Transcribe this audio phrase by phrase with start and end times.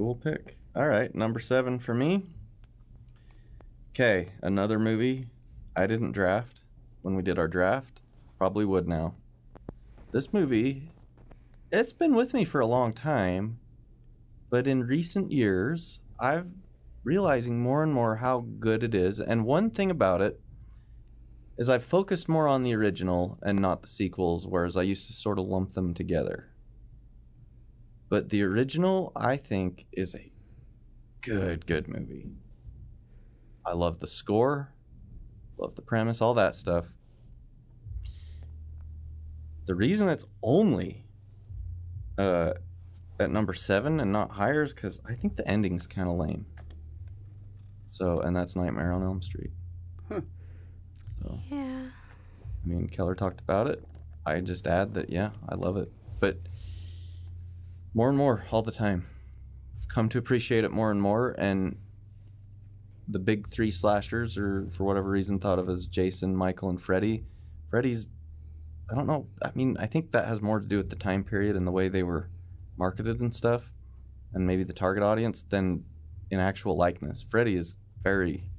[0.00, 0.54] Cool pick.
[0.74, 2.24] All right, number seven for me.
[3.90, 5.26] Okay, another movie
[5.76, 6.62] I didn't draft
[7.02, 8.00] when we did our draft.
[8.38, 9.16] Probably would now.
[10.10, 10.90] This movie,
[11.70, 13.58] it's been with me for a long time,
[14.48, 16.54] but in recent years, I've
[17.04, 19.20] realizing more and more how good it is.
[19.20, 20.40] And one thing about it
[21.58, 25.12] is I've focused more on the original and not the sequels, whereas I used to
[25.12, 26.49] sort of lump them together.
[28.10, 30.30] But the original, I think, is a
[31.22, 32.32] good, good movie.
[33.64, 34.72] I love the score,
[35.56, 36.88] love the premise, all that stuff.
[39.66, 41.04] The reason it's only
[42.18, 42.54] uh,
[43.20, 46.46] at number seven and not higher is because I think the ending's kind of lame.
[47.86, 49.50] So, and that's Nightmare on Elm Street.
[50.08, 50.20] Huh.
[51.04, 51.86] So, Yeah.
[52.64, 53.84] I mean, Keller talked about it.
[54.26, 55.90] I just add that, yeah, I love it.
[56.18, 56.38] But
[57.94, 59.06] more and more all the time.
[59.74, 61.34] I've come to appreciate it more and more.
[61.38, 61.76] And
[63.08, 67.24] the big three slashers, or for whatever reason, thought of as Jason, Michael, and Freddy.
[67.68, 68.08] Freddy's,
[68.90, 69.26] I don't know.
[69.42, 71.72] I mean, I think that has more to do with the time period and the
[71.72, 72.28] way they were
[72.76, 73.72] marketed and stuff,
[74.32, 75.84] and maybe the target audience than
[76.30, 77.24] in actual likeness.
[77.28, 78.50] Freddy is very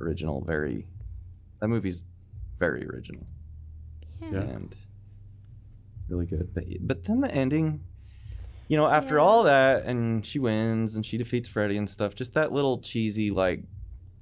[0.00, 0.86] original, very.
[1.60, 2.04] That movie's
[2.58, 3.26] very original
[4.20, 4.40] Yeah.
[4.40, 4.76] and
[6.08, 6.52] really good.
[6.54, 7.80] But but then the ending,
[8.72, 9.20] you know, after Yeah.
[9.20, 12.14] all that, and she wins and she defeats Freddy and stuff.
[12.14, 13.64] Just that little cheesy like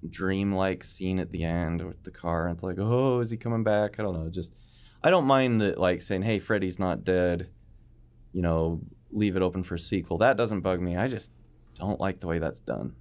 [0.08, 2.48] dream-like scene at the end with the car.
[2.48, 4.00] And it's like, oh, is he coming back?
[4.00, 4.28] I don't know.
[4.28, 4.52] Just
[5.04, 7.48] I don't mind that like saying, hey, Freddy's not dead.
[8.32, 8.80] You know,
[9.12, 10.18] leave it open for a sequel.
[10.18, 10.96] That doesn't bug me.
[10.96, 11.30] I just
[11.74, 12.96] don't like the way that's done.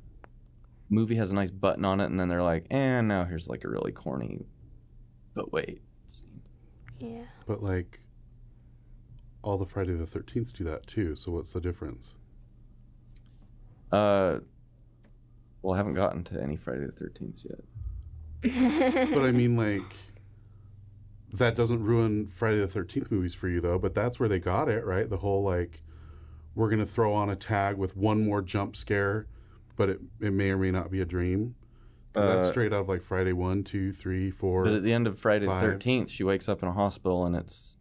[0.91, 3.63] Movie has a nice button on it, and then they're like, and now here's like
[3.63, 4.45] a really corny,
[5.33, 5.81] but wait.
[6.05, 6.41] scene.
[6.99, 7.23] Yeah.
[7.47, 8.01] But like,
[9.41, 11.15] all the Friday the Thirteenth do that too.
[11.15, 12.15] So what's the difference?
[13.91, 14.39] Uh,
[15.61, 17.61] well, I haven't gotten to any Friday the Thirteenth yet.
[19.11, 19.95] but I mean, like,
[21.33, 23.79] that doesn't ruin Friday the Thirteenth movies for you, though.
[23.79, 25.09] But that's where they got it, right?
[25.09, 25.81] The whole like,
[26.55, 29.27] we're gonna throw on a tag with one more jump scare,
[29.75, 31.55] but it it may or may not be a dream.
[32.13, 34.63] 'Cause that's Uh, straight out of like Friday one, two, three, four.
[34.63, 35.61] But at the end of Friday five.
[35.63, 37.77] the Thirteenth, she wakes up in a hospital and it's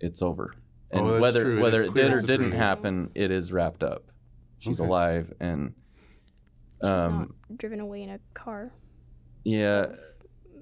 [0.00, 0.54] it's over.
[0.90, 1.58] And Oh, whether true.
[1.58, 2.58] It whether is it did or didn't dream.
[2.58, 4.10] happen, it is wrapped up.
[4.58, 4.88] She's Okay.
[4.88, 5.74] alive, and
[6.82, 8.72] She's um, not driven away in a car.
[9.44, 9.94] yeah.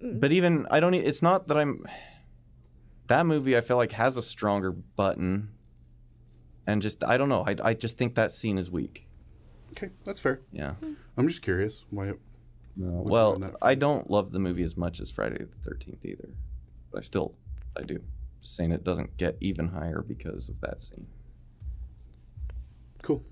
[0.01, 0.95] But even I don't.
[0.95, 1.85] e- It's not that I'm.
[3.09, 5.49] That movie I feel like has a stronger button,
[6.69, 7.43] and just I don't know.
[7.47, 9.09] I I just think that scene is weak.
[9.73, 10.41] okay, that's fair.
[10.53, 10.75] Yeah.
[11.17, 12.11] I'm just curious why.
[12.11, 12.21] It,
[12.77, 13.03] No.
[13.05, 16.05] Well, ruin that for I don't love the movie as much as Friday the Thirteenth
[16.05, 16.29] either,
[16.93, 17.35] but I still
[17.77, 18.01] I do.
[18.41, 21.07] Just saying it doesn't get even higher because of that scene.
[23.03, 23.25] cool.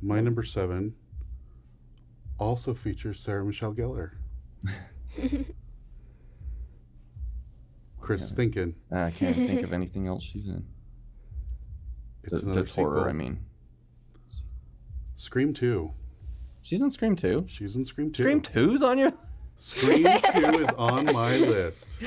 [0.00, 0.94] My number seven
[2.38, 4.12] also features Sarah Michelle Gellar.
[8.00, 10.66] Chris is thinking I can't think of anything else she's in.
[12.24, 12.96] it's Th- another That's horror.
[12.98, 13.10] sequel.
[13.10, 13.38] I mean,
[15.14, 15.92] Scream Two.
[16.62, 17.44] she's in Scream Two.
[17.48, 18.24] She's in Scream Two.
[18.24, 19.12] Scream Two's on your.
[19.56, 20.08] Scream 2
[20.60, 22.02] is on my list.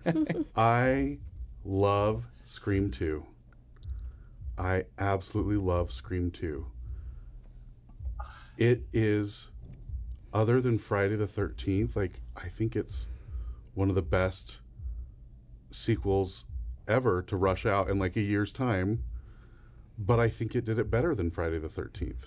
[0.56, 1.18] I
[1.66, 3.26] love Scream 2.
[4.56, 6.64] I absolutely love Scream 2.
[8.56, 9.50] It is,
[10.32, 13.06] other than Friday the 13th, like, I think it's
[13.74, 14.60] one of the best
[15.70, 16.44] sequels
[16.88, 19.02] ever to rush out in like a year's time.
[19.98, 22.26] But I think it did it better than Friday the 13th.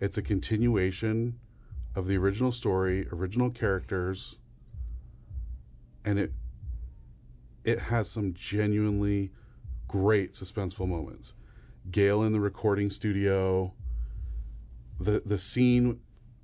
[0.00, 1.38] It's a continuation
[1.94, 4.36] of the original story, original characters,
[6.04, 6.32] and it
[7.64, 9.30] it has some genuinely
[9.88, 11.34] great suspenseful moments.
[11.90, 13.74] Gail in the recording studio,
[14.98, 16.00] the the scene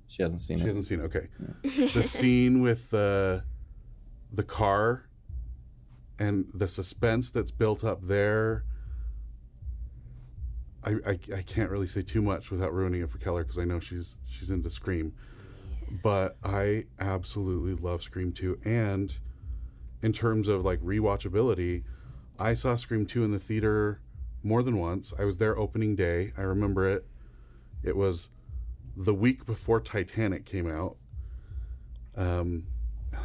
[0.07, 0.67] She hasn't seen she it.
[0.67, 1.03] hasn't seen it.
[1.03, 1.27] Okay.
[1.93, 3.43] the scene with the
[4.31, 5.07] the car
[6.19, 8.63] and the suspense that's built up there.
[10.83, 13.65] I, I, I can't really say too much without ruining it for Keller because I
[13.65, 15.13] know she's she's into Scream.
[16.03, 19.13] But I absolutely love Scream 2 and
[20.01, 21.83] in terms of like rewatchability,
[22.39, 24.01] I saw Scream 2 in the theater
[24.43, 25.13] more than once.
[25.17, 26.33] I was there opening day.
[26.37, 27.05] I remember it.
[27.83, 28.29] It was
[28.95, 30.97] the week before Titanic came out.
[32.15, 32.65] Um,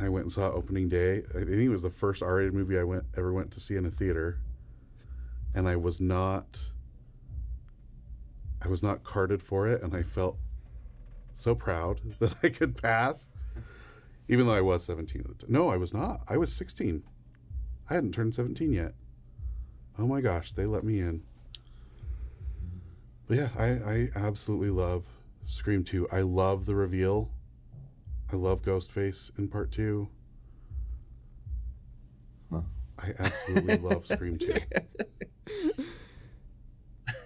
[0.00, 1.22] I went and saw opening day.
[1.30, 3.86] I think it was the first R-rated movie I went ever went to see in
[3.86, 4.38] a theater,
[5.54, 6.60] and I was not.
[8.64, 10.38] I was not carded for it, and I felt
[11.34, 13.28] so proud that I could pass,
[14.32, 15.22] even though I was seventeen.
[15.22, 15.52] At the time.
[15.52, 16.22] No, I was not.
[16.28, 17.02] I was sixteen.
[17.88, 18.94] I hadn't turned seventeen yet.
[19.98, 21.22] Oh my gosh, they let me in.
[23.28, 25.04] But yeah, I, I absolutely love
[25.44, 26.08] Scream 2.
[26.10, 27.30] I love the reveal.
[28.32, 30.08] I love Ghostface in part 2.
[32.50, 32.60] Huh.
[32.98, 34.54] I absolutely love Scream 2.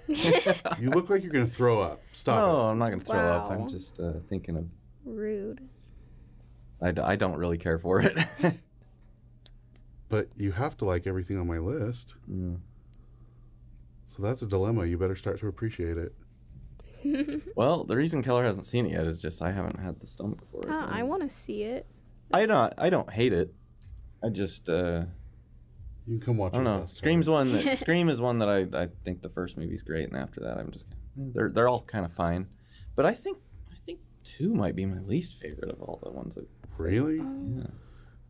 [0.09, 2.01] You look like you're going to throw up.
[2.13, 2.71] Stop no, it.
[2.71, 3.51] I'm not gonna throw up.
[3.51, 4.69] I'm just uh, thinking of.
[5.05, 5.61] Rude.
[6.81, 8.17] I, d- I don't really care for it.
[10.09, 12.15] But you have to like everything on my list.
[12.31, 12.61] Mm.
[14.07, 14.87] So that's a dilemma.
[14.87, 16.15] You better start to appreciate it.
[17.57, 20.41] Well, the reason Keller hasn't seen it yet is just I haven't had the stomach
[20.51, 20.69] for it.
[20.71, 21.87] Ah, I want to see it.
[22.33, 22.73] I don't.
[22.79, 23.55] I don't hate it.
[24.25, 24.69] I just.
[24.69, 25.05] Uh,
[26.07, 26.87] You can come watch I don't it know.
[26.87, 27.39] Scream's Tyler.
[27.39, 30.41] one that Scream is one that I, I think the first movie's great, and after
[30.41, 30.87] that I'm just
[31.17, 32.49] they're they're all kind of fine,
[32.97, 33.39] but I think
[33.73, 36.49] I think two might be my least favorite of all the ones that.
[36.79, 37.19] Really?
[37.19, 37.65] Yeah.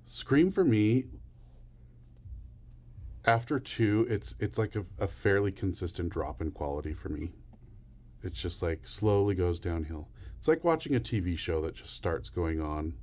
[0.06, 1.06] Scream for me.
[3.24, 7.32] After two, it's it's like a, a fairly consistent drop in quality for me.
[8.22, 10.08] It's just like slowly goes downhill.
[10.38, 12.94] It's like watching a TV show that just starts going on.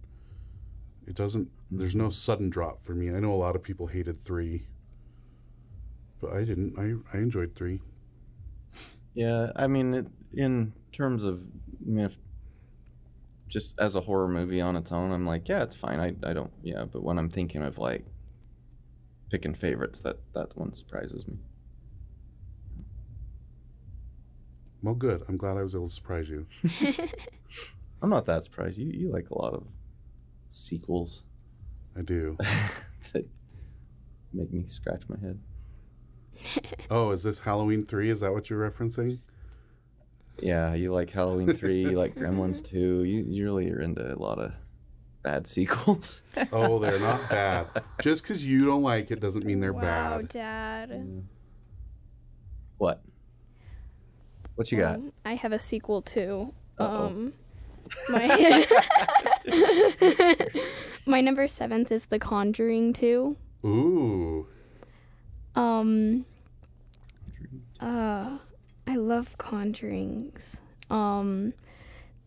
[1.05, 1.49] It doesn't.
[1.69, 3.09] There's no sudden drop for me.
[3.09, 4.65] I know a lot of people hated three,
[6.21, 6.79] but I didn't.
[6.79, 7.81] I I enjoyed three.
[9.13, 11.43] Yeah, I mean, it, in terms of
[11.85, 12.17] I mean, if
[13.53, 15.99] just as a horror movie on its own, I'm like, yeah, it's fine.
[15.99, 18.03] I I don't yeah, but when I'm thinking of like
[19.29, 21.37] picking favorites, that that one surprises me.
[24.81, 25.23] Well, good.
[25.29, 26.47] I'm glad I was able to surprise you.
[28.01, 28.79] I'm not that surprised.
[28.79, 29.67] You you like a lot of
[30.49, 31.23] sequels
[31.95, 32.35] I do.
[33.13, 33.29] that
[34.33, 35.39] make me scratch my head.
[36.89, 38.09] Oh, is this Halloween three?
[38.09, 39.19] Is that what you're referencing?
[40.39, 43.03] Yeah, you like Halloween three, you like Gremlins two.
[43.03, 44.53] You you really are into a lot of
[45.23, 46.21] bad sequels.
[46.51, 47.67] Oh, they're not bad.
[48.01, 50.27] Just because you don't like it doesn't mean they're wow, bad.
[50.29, 51.23] Dad.
[52.77, 53.01] What?
[54.55, 54.95] What you got?
[54.95, 56.53] Um, I have a sequel too.
[56.79, 57.05] Uh-oh.
[57.07, 57.33] Um,
[58.09, 58.65] my
[61.05, 63.37] my number seventh is The Conjuring two.
[63.65, 64.47] Ooh.
[65.55, 66.25] Um,
[67.79, 68.37] uh,
[68.85, 70.61] I love Conjurings.
[70.89, 71.53] Um,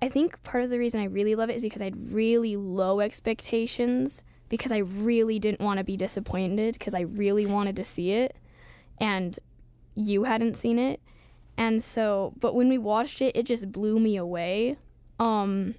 [0.01, 2.57] I think part of the reason I really love it is because I had really
[2.57, 7.85] low expectations because I really didn't want to be disappointed because I really wanted to
[7.85, 8.37] see it,
[8.99, 9.39] and
[9.95, 11.01] you hadn't seen it,
[11.57, 14.77] and so but when we watched it, it just blew me away.
[15.19, 15.75] Um,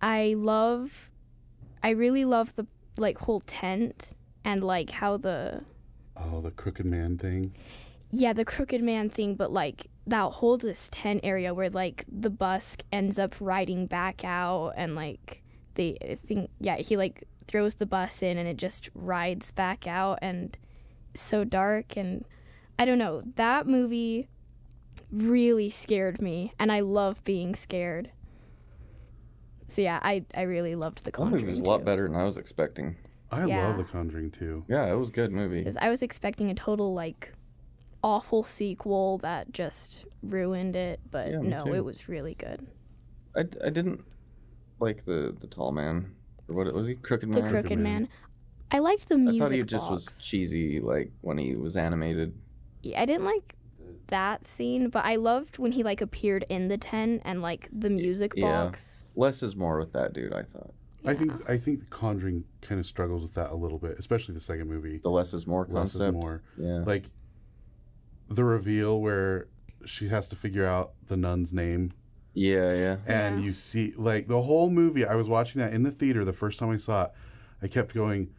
[0.00, 1.10] I love,
[1.82, 2.66] I really love the
[2.96, 4.14] like whole tent
[4.44, 5.64] and like how the
[6.16, 7.54] Oh, the crooked man thing.
[8.10, 12.30] Yeah, the crooked man thing, but like that whole just tent area where like the
[12.30, 15.42] bus ends up riding back out and like
[15.74, 19.86] they I think yeah, he like throws the bus in and it just rides back
[19.86, 20.56] out and
[21.14, 22.24] so dark and
[22.78, 24.28] I don't know, that movie
[25.10, 28.10] really scared me and I love being scared.
[29.66, 31.30] So yeah, I I really loved the Conjuring.
[31.32, 31.46] That Conjuring.
[31.46, 31.84] movie was a lot too.
[31.84, 32.96] better than I was expecting.
[33.30, 33.68] I Yeah.
[33.68, 34.64] love The Conjuring too.
[34.68, 35.66] Yeah, it was a good movie.
[35.80, 37.32] I was expecting a total like
[38.02, 41.74] awful sequel that just ruined it, but Yeah, no, too.
[41.74, 42.66] it was really good.
[43.36, 44.04] I, I didn't
[44.80, 46.14] like the the tall man
[46.48, 47.36] or what was he crooked man.
[47.36, 47.50] The man.
[47.50, 48.02] Crooked Man.
[48.02, 48.08] Man.
[48.70, 49.42] I liked the music.
[49.42, 52.34] I thought he just was cheesy, like when he was animated.
[52.82, 53.54] Yeah, I didn't like
[54.08, 57.90] that scene, but I loved when he like appeared in the tent and like the
[57.90, 58.64] music Yeah.
[58.64, 59.04] box.
[59.16, 60.32] Less is more with that dude.
[60.32, 60.72] I thought
[61.04, 64.34] I think I think The Conjuring kind of struggles with that a little bit, especially
[64.34, 64.98] the second movie.
[64.98, 66.00] the less is more concept.
[66.00, 66.42] Less is more.
[66.58, 67.04] Yeah, Like
[68.28, 69.48] the reveal where
[69.86, 71.92] she has to figure out the nun's name.
[72.34, 72.96] Yeah, yeah.
[73.06, 73.46] and Yeah.
[73.46, 76.58] you see like the whole movie i was watching that in the theater the first
[76.58, 77.10] time i saw it.
[77.62, 78.30] I kept going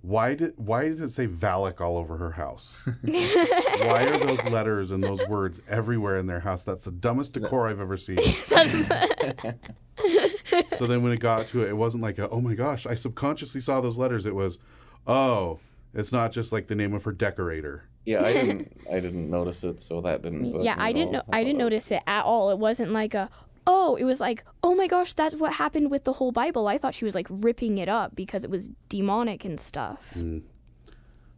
[0.00, 2.74] why did why does it say Valak all over her house?
[3.04, 6.62] Why are those letters and those words everywhere in their house?
[6.62, 8.18] That's the dumbest decor i've ever seen.
[10.76, 12.94] So then when it got to it it wasn't like a, oh my gosh i
[12.94, 14.26] subconsciously saw those letters.
[14.26, 14.58] It was
[15.06, 15.58] oh
[15.94, 18.80] it's not just like the name of her decorator Yeah, I didn't.
[18.92, 20.60] I didn't notice it, so that didn't.
[20.62, 22.50] yeah, I didn't know I didn't notice it at all.
[22.50, 23.30] It wasn't like a
[23.66, 26.68] oh, it was like, oh my gosh, that's what happened with the whole Bible.
[26.68, 30.12] I thought she was like ripping it up because it was demonic and stuff.
[30.14, 30.42] Mm.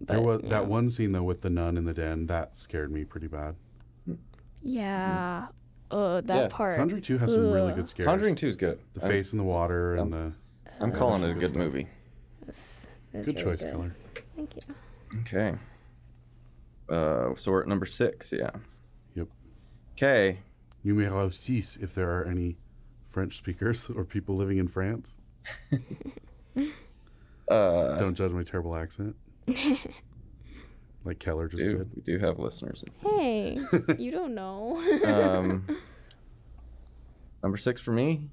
[0.00, 0.50] But, there was yeah.
[0.50, 3.54] that one scene though with the nun in the den that scared me pretty bad
[4.62, 5.46] Yeah.
[5.90, 6.78] Uh, that Yeah, part.
[6.78, 8.80] conjuring 2 has some really good scares Conjuring Two is good.
[8.94, 10.32] the I'm- face in the water and the
[10.80, 11.86] I'm calling it a good movie.
[12.40, 13.96] That's- that's good really choice Keller.
[14.37, 14.75] Thank you.
[15.21, 15.55] Okay.
[16.88, 18.33] Uh, so we're at number six.
[18.33, 18.50] Yeah.
[19.14, 19.28] Yep.
[19.93, 20.38] Okay.
[20.83, 22.59] You may Numero six, if there are any
[23.07, 25.14] French speakers or people living in France.
[27.49, 29.14] Uh, Don't judge my terrible accent.
[31.05, 31.90] like Keller just do did.
[31.95, 32.85] we do have listeners?
[33.00, 33.61] Hey,
[33.99, 34.76] you don't know.
[35.05, 35.64] Um,
[37.45, 38.31] number six for me,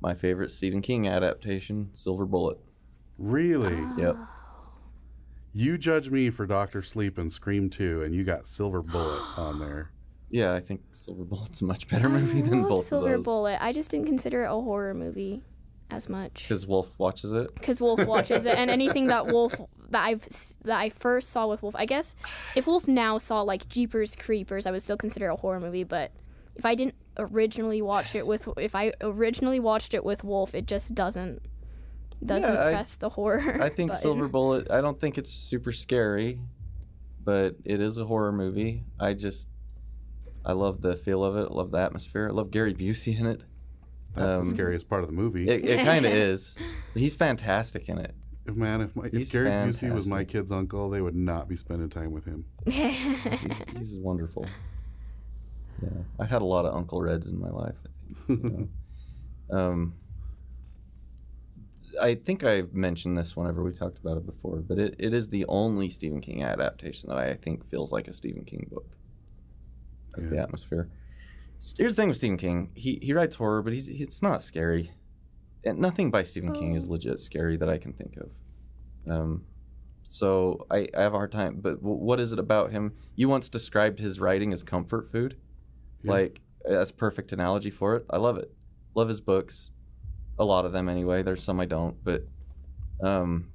[0.00, 2.58] my favorite Stephen King adaptation, Silver Bullet.
[3.16, 3.82] Really?
[3.96, 4.18] Yep.
[5.58, 9.58] You judge me for Doctor Sleep and Scream 2, and you got Silver Bullet on
[9.60, 9.90] there.
[10.28, 13.18] Yeah, I think Silver Bullet's a much better movie I than love both Silver of
[13.20, 13.24] those.
[13.24, 13.58] Bullet.
[13.64, 15.40] I just didn't consider it a horror movie
[15.88, 17.54] as much Because Wolf watches it.
[17.54, 19.54] because Wolf watches it, and anything that Wolf
[19.90, 21.74] that I've s- that I first saw with Wolf.
[21.76, 22.14] I guess
[22.54, 25.84] if Wolf now saw like Jeepers Creepers, I would still consider it a horror movie.
[25.84, 26.10] But
[26.56, 30.66] if I didn't originally watch it with, if I originally watched it with Wolf, it
[30.66, 31.40] just doesn't
[32.24, 33.58] doesn't Yeah, I- press the horror.
[33.62, 34.02] I think button.
[34.02, 34.70] Silver Bullet.
[34.70, 36.40] I don't think it's super scary,
[37.24, 38.84] but it is a horror movie.
[38.98, 39.48] I just,
[40.44, 41.48] I love the feel of it.
[41.50, 42.28] I love the atmosphere.
[42.28, 43.42] I love Gary Busey in it.
[44.14, 45.46] That's Um, the scariest part of the movie.
[45.48, 46.54] It, it kind of is.
[46.94, 48.14] He's fantastic in it.
[48.46, 51.48] if man, if, my, if He's Gary Busey was my kid's uncle, they would not
[51.48, 52.44] be spending time with him.
[52.66, 54.46] He's, he's wonderful.
[55.82, 57.76] Yeah, I had a lot of Uncle Reds in my life.
[57.84, 58.42] I think.
[58.42, 58.68] you
[59.50, 59.58] know.
[59.58, 59.94] um,
[62.00, 65.28] I think I mentioned this whenever we talked about it before, but it, it is
[65.28, 68.96] the only Stephen King adaptation that I think feels like a Stephen King book.
[70.16, 70.88] As the atmosphere.
[71.76, 74.92] Here's the thing with Stephen King: he he writes horror, but he's it's not scary.
[75.64, 78.30] And nothing by Stephen King is legit scary that I can think of.
[79.10, 79.44] Um,
[80.02, 81.58] so I, I have a hard time.
[81.60, 82.94] But what is it about him?
[83.14, 85.36] You once described his writing as comfort food.
[86.02, 86.12] Yeah.
[86.12, 88.06] Like that's perfect analogy for it.
[88.10, 88.52] I love it.
[88.94, 89.70] Love his books.
[90.38, 91.22] A lot of them anyway.
[91.22, 92.24] There's some I don't, but
[93.02, 93.50] um,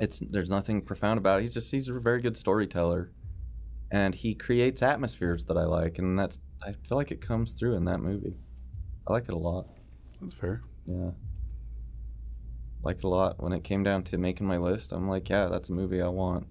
[0.00, 1.42] it's there's nothing profound about it.
[1.42, 3.10] He's just he's a very good storyteller,
[3.90, 7.74] and he creates atmospheres that I like, and that's I feel like it comes through
[7.76, 8.36] in that movie.
[9.06, 9.68] I like it a lot.
[10.20, 10.62] That's fair.
[10.86, 11.10] Yeah.
[12.82, 13.42] Like it a lot.
[13.42, 16.08] When it came down to making my list, I'm like, yeah, that's a movie I
[16.08, 16.46] want.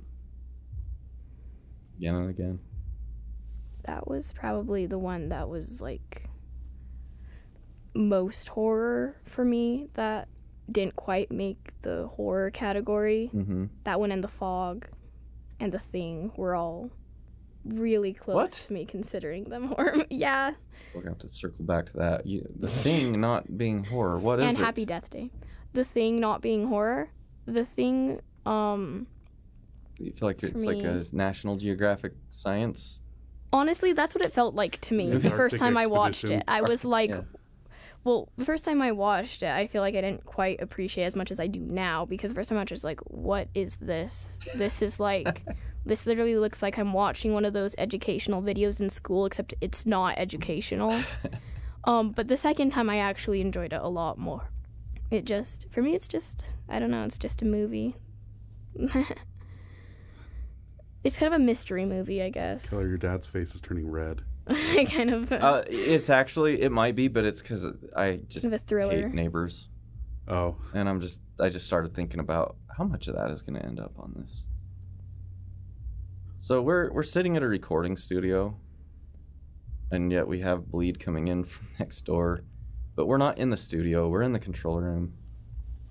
[1.97, 2.59] Again and again.
[3.83, 6.27] that was probably the one that was like
[7.95, 10.27] most horror for me that
[10.71, 13.29] didn't quite make the horror category.
[13.33, 13.65] Mm-hmm.
[13.83, 14.87] That one and The Fog
[15.59, 16.91] and The Thing were all
[17.63, 18.51] really close What?
[18.51, 20.05] to me considering them horror.
[20.09, 20.51] yeah,
[20.93, 22.25] We're gonna have to circle back to that.
[22.27, 24.17] You, the thing not being horror.
[24.19, 24.61] What is and it?
[24.61, 25.31] Happy Death Day.
[25.73, 27.09] The Thing not being horror.
[27.45, 29.07] The Thing um
[29.99, 33.01] You feel like For it's like a National Geographic science.
[33.53, 36.43] honestly that's what it felt like to me the first time I watched it.
[36.47, 37.21] I was like Yeah.
[38.05, 41.15] Well, the first time I watched it, I feel like I didn't quite appreciate as
[41.15, 43.47] much as I do now because the first time I watched it, was like, what
[43.55, 44.39] is this?
[44.53, 45.43] This is like,
[45.87, 49.87] this literally looks like I'm watching one of those educational videos in school, except it's
[49.87, 51.01] not educational.
[51.85, 54.51] um, but the second time, I actually enjoyed it a lot more.
[55.09, 57.95] It just, for me, it's just, I don't know, it's just a movie.
[61.03, 62.69] it's kind of a mystery movie, I guess.
[62.69, 64.21] Keller, your dad's face is turning red.
[64.91, 68.61] kind of, Uh, it's actually it might be, but it's because I just kind of
[68.61, 69.07] a thriller.
[69.07, 69.67] hate neighbors,
[70.27, 73.59] Oh, and I'm just I just started thinking about how much of that is going
[73.59, 74.49] to end up on this.
[76.37, 78.57] So we're we're sitting at a recording studio,
[79.91, 82.41] and yet we have bleed coming in from next door,
[82.95, 84.09] but we're not in the studio.
[84.09, 85.13] We're in the control room,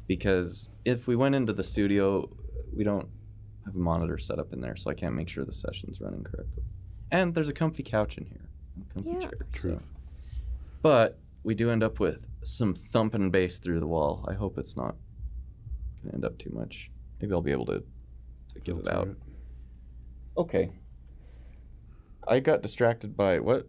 [0.07, 2.29] because if we went into the studio,
[2.73, 3.09] we don't
[3.65, 6.23] have a monitor set up in there, so I can't make sure the session's running
[6.23, 6.63] correctly.
[7.11, 8.44] And there's a comfy couch in here, a
[8.93, 9.19] comfy Yeah.
[9.21, 9.33] chair.
[9.53, 9.81] Truth.
[9.81, 9.83] So.
[10.83, 14.25] But we do end up with some thumping bass through the wall.
[14.29, 14.97] I hope it's not
[16.03, 16.91] gonna end up too much.
[17.21, 17.81] Maybe I'll be able to
[18.55, 19.09] to get it filter out.
[20.37, 20.71] Okay.
[22.27, 23.69] I got distracted by what?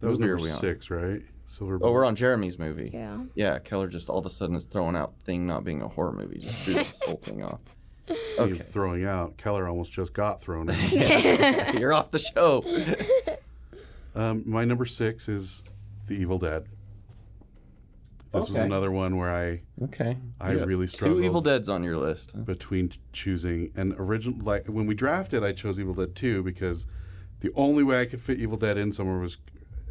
[0.00, 0.60] That was movie are number we on?
[0.60, 1.22] six, right?
[1.46, 1.78] Silver.
[1.82, 2.90] Oh, we're on Jeremy's movie.
[2.94, 3.18] yeah.
[3.34, 6.12] Yeah, Keller just all of a sudden is throwing out thing not being a horror
[6.12, 6.38] movie.
[6.38, 7.60] Just threw this whole thing off.
[8.06, 8.62] Being Okay.
[8.62, 9.36] Throwing out.
[9.36, 11.74] Keller almost just got thrown out.
[11.78, 12.62] You're off the show.
[14.14, 15.62] Um, my number six is
[16.06, 16.66] The Evil Dead.
[18.32, 18.64] This was Okay.
[18.64, 20.16] another one where I Okay.
[20.40, 21.20] I You got really Two.
[21.22, 22.44] Evil Deads on your list.
[22.44, 26.86] between choosing and original like when we drafted I chose Evil Dead 2 because
[27.40, 29.36] the only way I could fit Evil Dead in somewhere was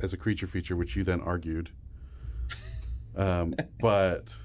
[0.01, 1.71] as a creature feature which you then argued
[3.17, 4.35] um, but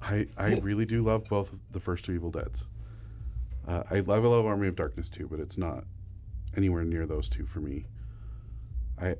[0.00, 2.66] I I really do love both of the first two Evil Deads
[3.66, 5.82] uh, I love I love Army of Darkness too but it's not
[6.56, 7.86] anywhere near those two for me
[9.00, 9.16] I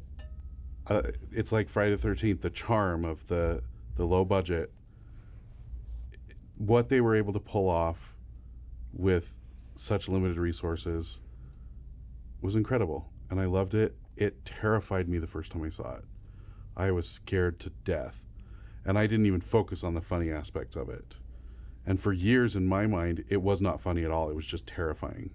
[0.87, 3.63] uh, it's like Friday the 13th the charm of the
[3.97, 4.73] the low budget
[6.57, 8.17] what they were able to pull off
[8.93, 9.35] with
[9.77, 11.21] such limited resources
[12.41, 13.97] was incredible and I loved it.
[14.17, 16.05] It terrified me the first time I saw it.
[16.77, 18.25] I was scared to death.
[18.85, 21.17] And I didn't even focus on the funny aspects of it.
[21.85, 24.31] And for years in my mind, it was not funny at all.
[24.31, 25.31] It was just terrifying.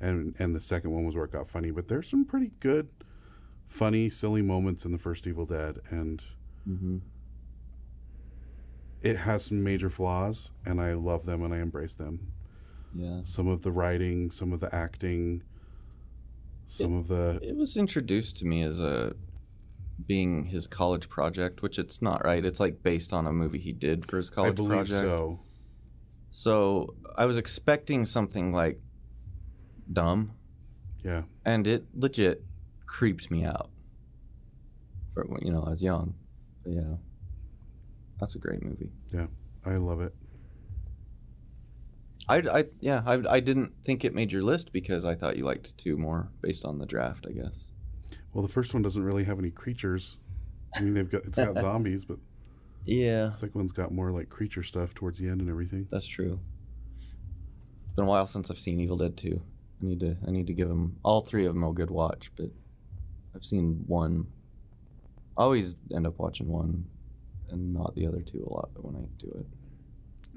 [0.00, 1.70] And and the second one was where it got funny.
[1.70, 2.88] But there's some pretty good,
[3.68, 6.22] funny, silly moments in the first Evil Dead, and
[6.68, 6.98] Mm-hmm.
[9.02, 12.32] it has some major flaws, and I love them and I embrace them.
[12.92, 13.20] Yeah.
[13.24, 15.42] Some of the writing, some of the acting,
[16.66, 19.14] some of the It was introduced to me as a
[20.06, 22.44] being his college project, which it's not, right?
[22.44, 25.00] It's like based on a movie he did for his I college believe project.
[25.00, 25.40] so.
[26.30, 28.80] So I was expecting something like
[29.90, 30.32] dumb,
[31.02, 31.22] Yeah.
[31.46, 32.44] and it legit
[32.88, 33.70] creeped me out.
[35.14, 36.14] For when, you know, I was young.
[36.64, 36.94] But yeah,
[38.18, 38.90] that's a great movie.
[39.12, 39.26] Yeah,
[39.64, 40.12] I love it.
[42.28, 45.44] I, I yeah, I, I didn't think it made your list because I thought you
[45.44, 47.72] liked two more based on the draft, I guess.
[48.32, 50.18] Well, the first one doesn't really have any creatures.
[50.76, 52.18] I mean, they've got it's got zombies, but
[52.84, 55.86] Yeah, the second one's got more like creature stuff towards the end and everything.
[55.90, 56.38] that's true.
[56.96, 59.40] It's been a while since I've seen Evil Dead 2.
[59.80, 62.30] I need to I need to give them all three of them a good watch,
[62.36, 62.50] but
[63.38, 64.26] I've seen one.
[65.36, 66.84] I always end up watching one
[67.50, 69.46] and not the other two a lot when I do it.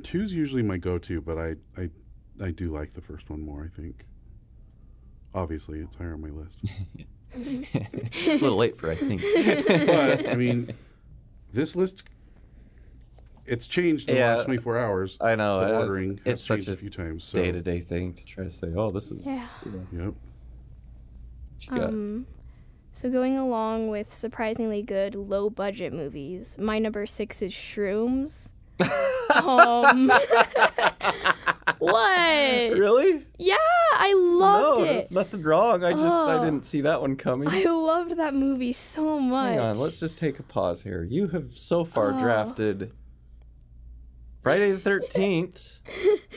[0.04, 1.90] Two's usually my go-to, but I I
[2.40, 3.64] I do like the first one more.
[3.64, 4.06] I think.
[5.34, 6.64] Obviously, it's higher on my list.
[7.34, 9.22] It's a little late for I think.
[9.88, 10.72] but I mean,
[11.54, 12.04] this list
[13.48, 14.32] it's changed in Yeah.
[14.34, 15.18] the last 24 hours.
[15.22, 17.24] I know The ordering has it's such changed a a few times.
[17.24, 19.48] So, day to day thing to try to say, oh, this is Yeah.
[19.66, 20.14] Yep.
[20.14, 20.16] what
[21.62, 21.90] you got.
[21.90, 22.28] Um,
[22.94, 28.52] so going along with surprisingly good low budget movies, my number six is Shrooms.
[29.46, 30.08] um,
[31.80, 32.78] what?
[32.78, 33.26] really?
[33.38, 33.56] Yeah,
[33.94, 34.88] I loved no, it.
[34.88, 35.84] there's nothing wrong.
[35.84, 36.44] I just I Oh.
[36.44, 37.48] didn't see that one coming.
[37.50, 39.52] I loved that movie so much.
[39.52, 41.04] Hang on, let's just take a pause here.
[41.04, 42.20] You have so far Oh.
[42.20, 42.92] drafted
[44.42, 45.80] Friday the Thirteenth,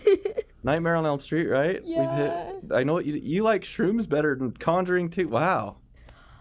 [0.62, 1.82] Nightmare on Elm Street, right?
[1.82, 2.16] We've Yeah.
[2.52, 2.56] hit.
[2.72, 5.28] I know you you like Shrooms better than Conjuring too.
[5.28, 5.76] Wow,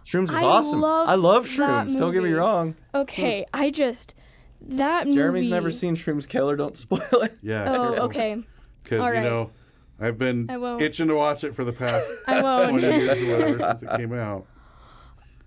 [0.06, 0.82] Shrooms is I awesome.
[0.82, 1.98] loved I love that Shrooms.
[1.98, 2.76] Don't get me wrong.
[2.94, 4.16] Okay, I just
[4.62, 5.18] that movie.
[5.18, 6.28] Jeremy's never seen Shrooms.
[6.28, 7.38] Keller, don't spoil it.
[7.42, 7.66] Yeah.
[7.68, 8.44] Oh, okay.
[8.84, 9.24] Because All you right.
[9.24, 9.52] know,
[10.00, 10.82] I've been I won't.
[10.82, 12.80] itching to watch it for the past I won't.
[12.82, 14.46] 20 years or whatever since it came out.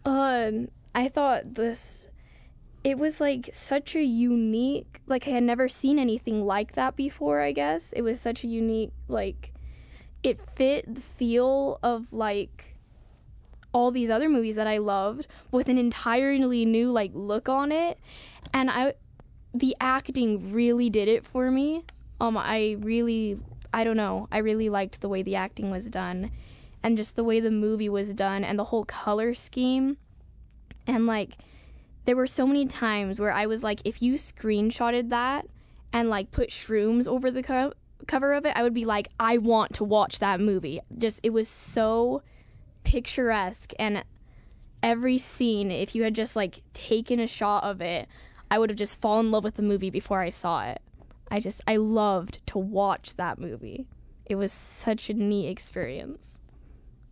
[0.05, 2.09] Um, I thought this.
[2.85, 5.01] It was like such a unique.
[5.07, 7.40] Like I had never seen anything like that before.
[7.40, 8.92] I guess it was such a unique.
[9.09, 9.53] Like,
[10.23, 12.76] it fit the feel of like
[13.77, 17.99] all these other movies that I loved with an entirely new like look on it,
[18.55, 18.95] and I,
[19.53, 21.85] the acting really did it for me.
[22.19, 23.37] Um, I really,
[23.75, 26.31] I don't know, I really liked the way the acting was done,
[26.83, 29.99] and just the way the movie was done, and the whole color scheme,
[30.87, 31.37] and like,
[32.07, 35.47] there were so many times where I was like, if you screenshotted that
[35.93, 37.75] and like put shrooms over the co-
[38.07, 40.81] cover of it, I would be like, I want to watch that movie.
[40.97, 42.23] Just it was so
[42.87, 44.05] picturesque and
[44.83, 48.07] every scene if you had just like taken a shot of it
[48.51, 50.81] i would have just fallen in love with the movie before i saw it.
[51.29, 53.88] I just i loved to watch that movie.
[54.27, 56.38] It was such a neat experience.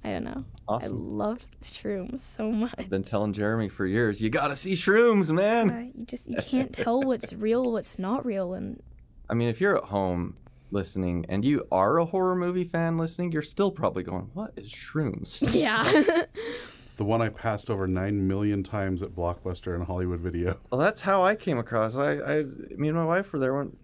[0.05, 0.45] I don't know.
[0.69, 1.17] I Awesome.
[1.19, 2.75] loved shrooms so much.
[2.79, 5.71] I've been telling Jeremy for years, you gotta see Shrooms, man.
[5.71, 8.81] Uh, you just you can't tell what's real what's not real and
[9.31, 10.37] I mean, if you're at home
[10.75, 14.71] listening and you are a horror movie fan listening, you're still probably going, "What is
[14.71, 20.21] Shrooms?" yeah It's the one I passed over 9 million times at Blockbuster and Hollywood
[20.21, 20.59] Video.
[20.71, 21.97] Well, that's how I came across.
[21.97, 22.43] I, I,
[22.77, 23.77] me and my wife were there when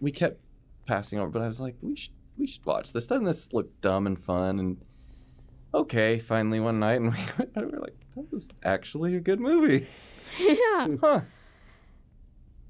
[0.00, 0.40] we kept
[0.86, 3.06] passing over, but I was like, we should, we should watch this.
[3.06, 4.58] Doesn't this look dumb and fun?
[4.58, 4.84] And
[5.74, 7.18] okay, finally one night, and we,
[7.56, 9.86] we were like, that was actually a good movie,
[10.38, 11.20] yeah huh?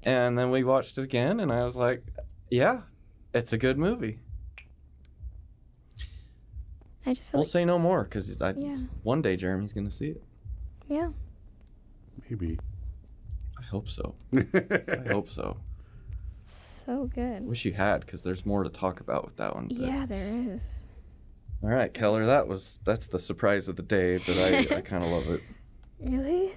[0.03, 2.03] And then we watched it again, and I was like,
[2.49, 2.81] yeah,
[3.33, 4.19] it's a good movie.
[7.05, 8.75] i just feel We'll like say no more because Yeah.
[9.03, 10.23] one day Jeremy's gonna see it.
[10.87, 11.09] yeah
[12.29, 12.59] Maybe.
[13.57, 14.13] I hope so.
[14.35, 15.57] I hope so.
[16.85, 19.67] so good Wish you had because there's more to talk about with that one.
[19.67, 20.65] but- yeah there is
[21.63, 25.03] All right, Keller, that was that's the surprise of the day, but I, I kind
[25.03, 25.41] of love it.
[25.99, 26.53] really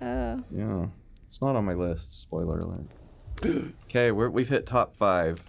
[0.00, 0.86] uh Yeah,
[1.24, 2.20] it's not on my list.
[2.22, 2.86] Spoiler alert.
[3.84, 5.42] Okay, we've hit top five.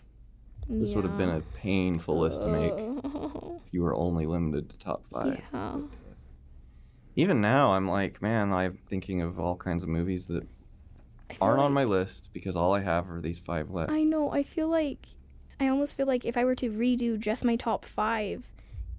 [0.79, 4.77] This would have been a painful list to make if you were only limited to
[4.79, 5.41] top five.
[5.53, 5.77] yeah.
[7.15, 10.47] Even now, I'm like, man, I'm thinking of all kinds of movies that
[11.41, 13.91] aren't on my list because all I have are these five left.
[13.91, 14.31] I know.
[14.31, 15.05] I feel like
[15.59, 18.45] I almost feel like if I were to redo just my top five,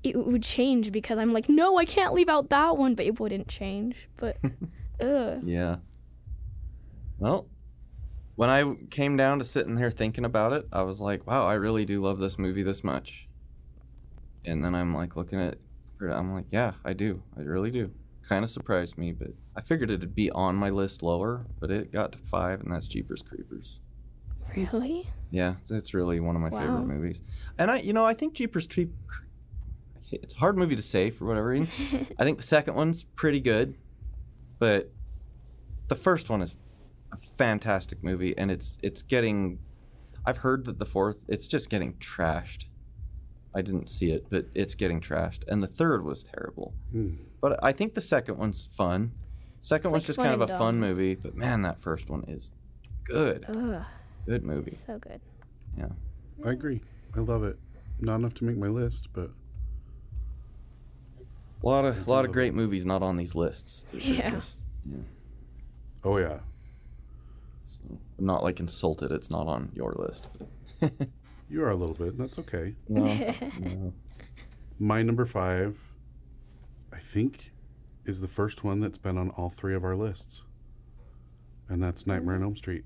[0.02, 3.18] it would change because I'm like, no, I can't leave out that one, but it
[3.18, 4.08] wouldn't change.
[4.16, 4.36] But,
[5.00, 5.40] ugh.
[5.44, 5.76] Yeah.
[7.18, 7.46] Well,
[8.36, 11.54] when I came down to sitting here thinking about it, I was like, wow, I
[11.54, 13.28] really do love this movie this much.
[14.44, 15.58] And then I'm like looking at
[16.00, 17.22] I'm like, yeah, I do.
[17.38, 17.92] I really do.
[18.28, 21.92] Kind of surprised me, but I figured it'd be on my list lower, but it
[21.92, 23.78] got to five, and that's Jeepers Creepers.
[24.56, 25.06] Really?
[25.30, 26.58] Yeah, it's really one of my Wow.
[26.58, 27.22] favorite movies.
[27.56, 28.96] And I, you know, I think Jeepers Creepers.
[30.10, 31.68] It's a hard movie to say for whatever reason.
[32.18, 33.76] I think the second one's pretty good,
[34.58, 34.90] but
[35.88, 36.54] the first one is
[37.36, 39.58] fantastic movie, and it's it's getting.
[40.24, 42.66] I've heard that the fourth, it's just getting trashed.
[43.54, 46.74] I didn't see it, but it's getting trashed, and the third was terrible.
[46.92, 47.14] Hmm.
[47.40, 49.12] But I think the second one's fun.
[49.58, 52.08] Second It's one's like just kind of and a fun movie, but man, that first
[52.08, 52.50] one is
[53.04, 53.44] good.
[53.48, 53.82] Ugh,
[54.26, 54.76] Good movie.
[54.86, 55.20] so good.
[55.76, 55.88] Yeah.
[56.44, 56.80] I agree.
[57.16, 57.58] I love it.
[58.00, 59.30] Not enough to make my list, but
[61.62, 63.84] A lot of a lot of great movies not on these lists.
[63.92, 64.30] Yeah.
[64.30, 64.96] just- yeah.
[66.04, 66.38] oh yeah.
[67.64, 69.10] So, I'm not like insulted.
[69.10, 70.28] It's not on your list.
[71.52, 72.16] You are a little bit.
[72.16, 72.74] That's okay.
[72.88, 73.04] no,
[73.60, 73.92] no.
[74.78, 75.78] My number five,
[76.90, 77.52] I think,
[78.06, 80.40] is the first one that's been on all three of our lists,
[81.68, 82.06] and that's mm.
[82.06, 82.84] Nightmare on Elm Street.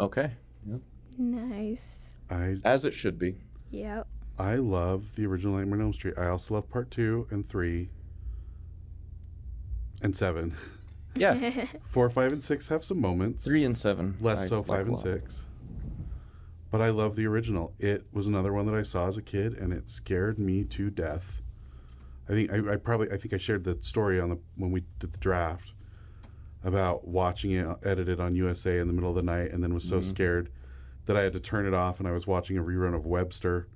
[0.00, 0.30] Okay.
[0.66, 0.80] Yep.
[1.18, 2.16] Nice.
[2.30, 3.36] I As it should be.
[3.72, 4.06] Yep.
[4.38, 6.14] I love the original Nightmare on Elm Street.
[6.16, 7.90] I also love part two and three
[10.00, 10.56] and seven.
[11.14, 11.66] Yeah.
[11.82, 13.44] Four, five, and six have some moments.
[13.44, 14.16] Three and seven.
[14.20, 15.00] less I so like five a and lot.
[15.02, 15.42] six.
[16.70, 17.74] But I love the original.
[17.78, 20.88] It was another one that I saw as a kid, and it scared me to
[20.90, 21.42] death.
[22.28, 24.84] I think I, I probably I think I shared the story on the when we
[24.98, 25.74] did the draft
[26.64, 29.84] about watching it edited on USA in the middle of the night, and then was
[29.84, 30.08] so Mm-hmm.
[30.08, 30.50] scared
[31.06, 33.66] that I had to turn it off, and I was watching a rerun of Webster,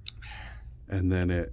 [0.88, 1.52] and then it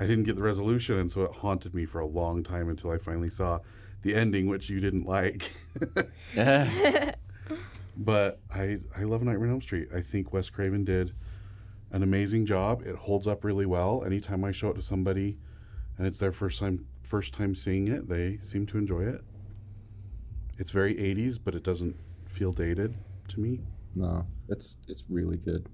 [0.00, 2.92] I didn't get the resolution, and so it haunted me for a long time until
[2.92, 3.58] I finally saw
[4.02, 5.52] the ending, which you didn't like.
[8.00, 9.88] But I I love Nightmare on Elm Street.
[9.92, 11.14] I think Wes Craven did
[11.90, 12.82] an amazing job.
[12.86, 14.04] It holds up really well.
[14.04, 15.36] Anytime I show it to somebody
[15.96, 19.22] and it's their first time first time seeing it, they seem to enjoy it.
[20.58, 22.94] It's very 80s, but it doesn't feel dated
[23.28, 23.62] to me.
[23.96, 25.66] no, it's it's really good.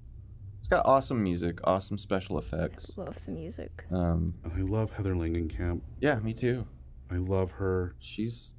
[0.58, 2.96] It's got awesome music, awesome special effects.
[2.96, 3.84] Love the music.
[3.90, 5.82] Um, I love Heather Langenkamp.
[6.00, 6.66] yeah, me too.
[7.11, 8.55] I love her, She's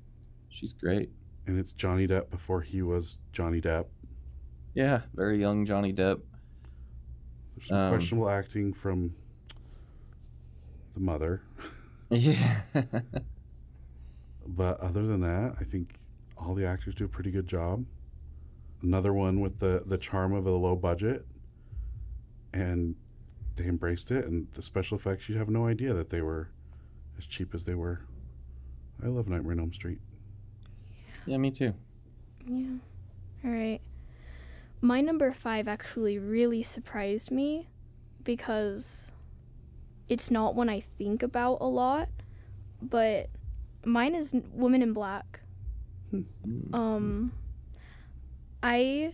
[0.50, 1.10] she's great.
[1.48, 3.86] and it's Johnny Depp before he was Johnny Depp.
[4.74, 6.22] Yeah, very young Johnny Depp.
[7.56, 9.16] There's some Um, questionable acting from
[10.94, 11.42] the mother.
[12.12, 12.62] Yeah.
[14.48, 15.96] But other than that, I think
[16.38, 17.84] all the actors do a pretty good job.
[18.84, 21.26] Another one with the the charm of a low budget,
[22.54, 22.96] and
[23.56, 24.26] they embraced it.
[24.26, 26.50] And the special effects, you'd have no idea that they were
[27.18, 28.02] as cheap as they were.
[29.04, 30.00] I love Nightmare on Elm Street.
[31.26, 31.74] yeah, me too.
[32.46, 32.78] Yeah.
[33.44, 33.82] All right.
[34.82, 37.68] My number five actually really surprised me
[38.24, 39.12] because
[40.08, 42.10] it's not one I think about a lot,
[42.82, 43.30] but
[43.84, 45.42] mine is N- Woman in Black.
[46.74, 47.32] Um,
[48.62, 49.14] I,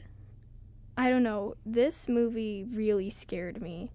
[0.97, 1.55] I don't know.
[1.65, 3.91] This movie really scared me.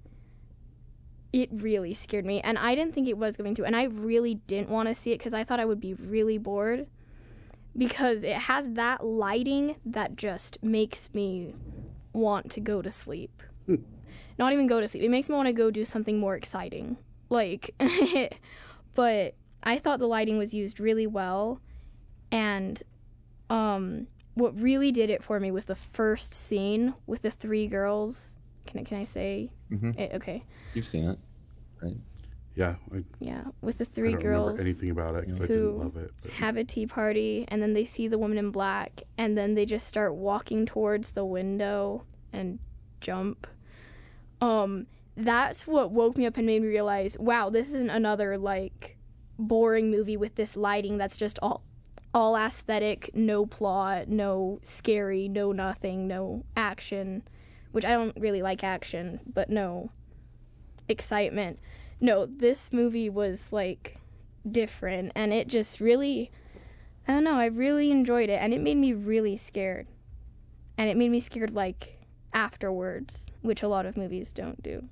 [1.36, 3.64] It really scared me, and I didn't think it was going to.
[3.66, 6.38] And I really didn't want to see it because I thought I would be really
[6.38, 6.86] bored
[7.76, 11.54] because it has that lighting that just makes me
[12.14, 13.42] want to go to sleep.
[14.38, 15.02] Not even go to sleep.
[15.04, 16.96] It makes me want to go do something more exciting.
[17.28, 17.74] Like,
[18.94, 21.60] but I thought the lighting was used really well,
[22.30, 22.82] and
[23.50, 28.36] um, what really did it for me was the first scene with the three girls.
[28.64, 29.50] Can I, can I say?
[29.68, 30.12] hmm it?
[30.14, 31.18] okay, You've seen it,
[31.82, 31.96] right?
[32.54, 34.44] Yeah, I, yeah, with the I three don't girls.
[34.52, 36.10] remember anything about it because I who didn't love it.
[36.22, 39.54] But have a tea party and then they see the woman in black and then
[39.54, 42.58] they just start walking towards the window and
[43.00, 43.46] jump
[44.40, 44.86] um
[45.16, 48.96] that's what woke me up and made me realize wow this isn't another like
[49.38, 51.62] boring movie with this lighting that's just all
[52.14, 57.22] all aesthetic no plot no scary no nothing no action
[57.72, 59.90] which i don't really like action but no
[60.88, 61.58] excitement
[62.00, 63.98] no this movie was like
[64.50, 66.30] different and it just really
[67.08, 69.86] I don't know, I really enjoyed it and it made me really scared.
[70.76, 72.00] And it made me scared like
[72.32, 74.88] afterwards, which a lot of movies don't do.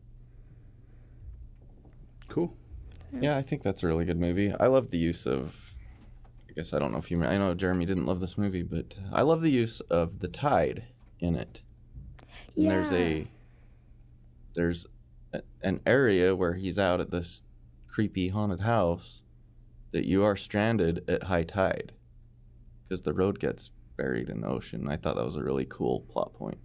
[2.29, 2.57] cool.
[3.21, 4.53] Yeah, I think that's a really good movie.
[4.59, 5.77] I love the use of.
[6.49, 7.23] I guess I don't know if you.
[7.23, 10.83] I know Jeremy didn't love this movie, but I love the use of the tide
[11.21, 11.63] in it.
[12.57, 13.29] And there's a.
[14.55, 14.89] There's a,
[15.63, 17.43] an area where he's out at this
[17.87, 19.23] creepy haunted house
[19.93, 21.93] that you are stranded at high tide
[22.83, 24.89] because the road gets buried in the ocean.
[24.89, 26.59] I thought that was a really cool plot point.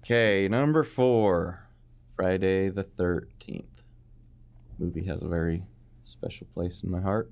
[0.00, 1.68] Okay, number four,
[2.04, 3.82] Friday the Thirteenth.
[4.78, 5.64] Movie has a very
[6.02, 7.30] special place in my heart,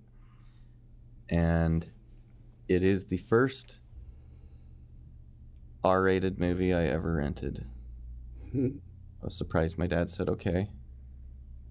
[1.28, 1.90] and
[2.68, 3.80] it is the first
[5.82, 7.66] R-rated movie I ever rented.
[9.22, 10.70] I was surprised my dad said okay,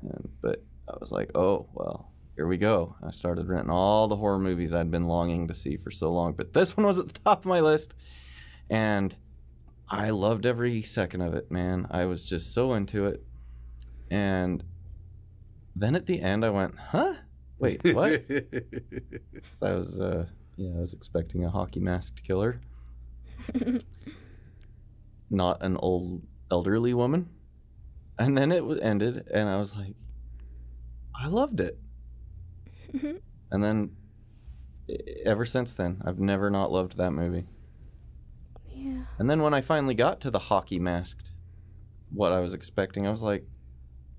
[0.02, 2.96] and but I was like, oh well, here we go.
[3.04, 6.34] I started renting all the horror movies I'd been longing to see for so long,
[6.34, 7.96] but this one was at the top of my list,
[8.70, 9.16] and
[9.90, 11.50] I loved every second of it.
[11.52, 13.24] Man, I was just so into it,
[14.12, 14.64] and
[15.76, 17.16] then at the end, I went, huh?
[17.58, 18.28] Wait, what?
[18.28, 22.62] 'Cause I was, uh, yeah, I was expecting a hockey masked killer,
[25.32, 27.30] not an old elderly woman.
[28.20, 29.96] And then it ended, and I was like,
[31.16, 31.80] I loved it.
[32.94, 33.22] Mhm.
[33.52, 33.96] And then,
[35.24, 37.48] ever since then, I've never not loved that movie.
[38.68, 39.04] Yeah.
[39.18, 41.32] And then when I finally got to the hockey masked,
[42.12, 43.46] what I was expecting, I was like,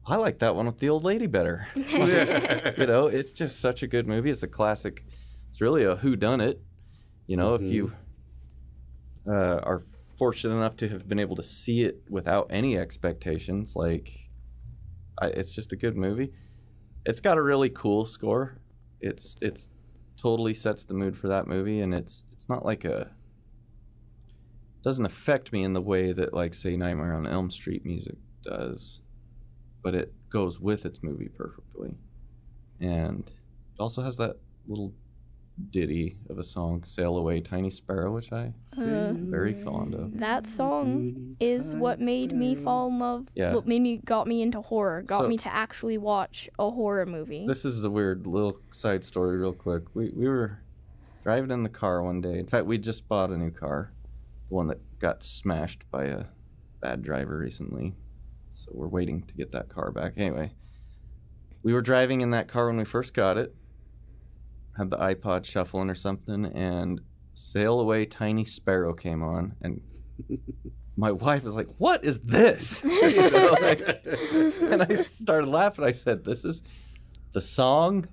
[0.06, 1.66] I like that one with the old lady better.
[1.74, 4.30] you know, it's just such a good movie.
[4.30, 5.04] It's a classic.
[5.50, 6.60] It's really a who done it.
[7.26, 7.92] You know, if you
[9.26, 9.82] uh, are
[10.20, 14.28] fortunate enough to have been able to see it without any expectations, like
[15.18, 16.30] I, it's just a good movie.
[17.06, 18.61] It's got a really cool score.
[19.00, 19.70] It's it's
[20.18, 23.11] totally sets the mood for that movie, and it's it's not like a
[24.85, 29.00] doesn't affect me in the way that like say Nightmare on Elm Street music does,
[29.83, 31.96] but it goes with its movie perfectly,
[32.78, 33.33] and
[33.72, 34.37] it also has that
[34.68, 34.92] little
[35.70, 40.18] ditty of a song "Sail Away, Tiny Sparrow," which I Uh, very fond of.
[40.18, 43.27] that song is what made me fall in love.
[43.35, 43.55] Yeah.
[43.55, 45.03] What made me got me into horror.
[45.03, 47.46] Got So- me to actually watch a horror movie.
[47.46, 49.85] This is a weird little side story, real quick.
[49.94, 50.59] We we were
[51.23, 52.38] driving in the car one day.
[52.38, 53.92] In fact, we just bought a new car,
[54.49, 56.25] the one that got smashed by a
[56.81, 57.94] bad driver recently.
[58.53, 60.14] So we're waiting to get that car back.
[60.16, 60.55] Anyway,
[61.62, 63.55] we were driving in that car when we first got it.
[64.81, 67.03] Had the iPod shuffling or something, and
[67.35, 69.83] "Sail Away, Tiny Sparrow" came on, and
[70.97, 74.03] my wife was like, "What is this?" You know, like-
[74.62, 75.85] and I started laughing.
[75.85, 76.62] I said, "This is
[77.33, 78.09] the song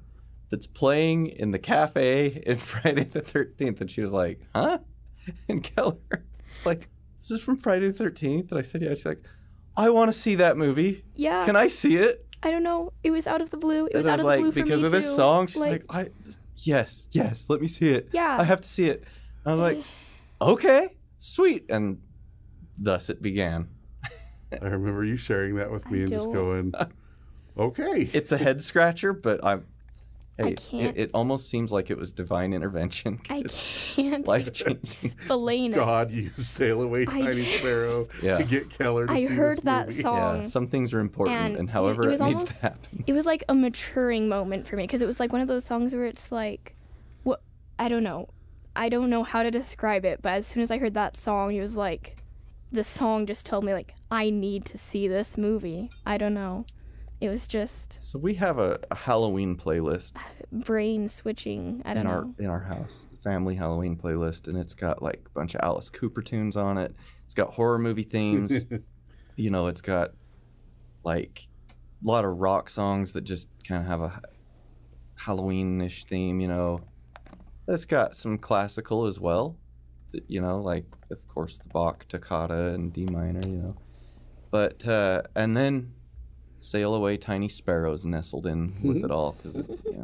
[0.50, 4.80] that's playing in the cafe in Friday the Thirteenth." And she was like, "Huh?"
[5.48, 9.06] And Keller was like, "This is from Friday the Thirteenth." And I said, "Yeah." She's
[9.06, 9.24] like,
[9.78, 11.06] "I want to see that movie.
[11.16, 11.46] yeah.
[11.46, 12.92] Can I see it?" I don't know.
[13.04, 13.86] It was out of the blue.
[13.88, 15.16] It was and I out was of like, the blue for "Because of this too.
[15.16, 16.10] song." She's like, "I,
[16.58, 18.10] yes, yes, let me see it.
[18.12, 18.38] Yeah.
[18.40, 19.04] I have to see it."
[19.46, 19.84] I was like,
[20.42, 22.00] "Okay, sweet," and
[22.78, 23.70] thus it began.
[24.62, 26.74] I remember you sharing that with me I and just don't- going,
[27.58, 28.10] okay.
[28.14, 29.66] It's a head scratcher, but I'm.
[30.38, 33.20] Hey, can't- It, it almost seems like it was divine intervention.
[33.30, 34.78] I 'cause can't Life changing.
[34.84, 35.76] explain it.
[35.76, 38.38] God used Sail Away Tiny just- Sparrow Yeah.
[38.38, 40.02] to get Keller to I see heard this that movie.
[40.02, 40.42] song.
[40.44, 43.04] Yeah, some things are important, and, and however it it, was needs almost- to happen.
[43.08, 45.66] It was like a maturing moment for me because it was like one of those
[45.66, 46.76] songs where it's like,
[47.24, 47.42] what
[47.80, 48.30] I don't know,
[48.76, 51.56] I don't know how to describe it, but as soon as I heard that song,
[51.56, 52.18] it was like,
[52.72, 55.90] the song just told me like I need to see this movie.
[56.06, 56.66] I don't know.
[57.20, 60.14] It was just So we have a, a Halloween playlist
[60.52, 61.82] brain switching.
[61.84, 62.14] I don't in know.
[62.14, 65.62] our in our house, the family Halloween playlist, and it's got like a bunch of
[65.64, 66.96] Alice Cooper tunes on it.
[67.26, 68.66] It's got horror movie themes.
[69.36, 70.12] you know, it's got
[71.04, 71.48] like
[72.04, 74.22] a lot of rock songs that just kind of have a
[75.16, 76.40] Halloween-ish theme.
[76.40, 76.82] You know,
[77.68, 79.58] it's got some classical as well.
[80.12, 83.42] th- You know, like of course the Bach toccata and D minor.
[83.48, 83.76] You know,
[84.52, 85.94] but uh, and then
[86.60, 90.04] "Sail Away, Tiny Sparrows" nestled in with it all because yeah.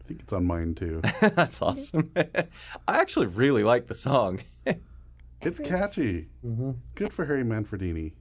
[0.00, 1.00] I think it's on mine too.
[1.20, 2.10] That's awesome.
[2.16, 2.46] I
[2.88, 4.40] actually really like the song.
[5.40, 6.26] It's catchy.
[6.44, 6.72] mm-hmm.
[6.96, 8.12] Good for Harry Manfredini.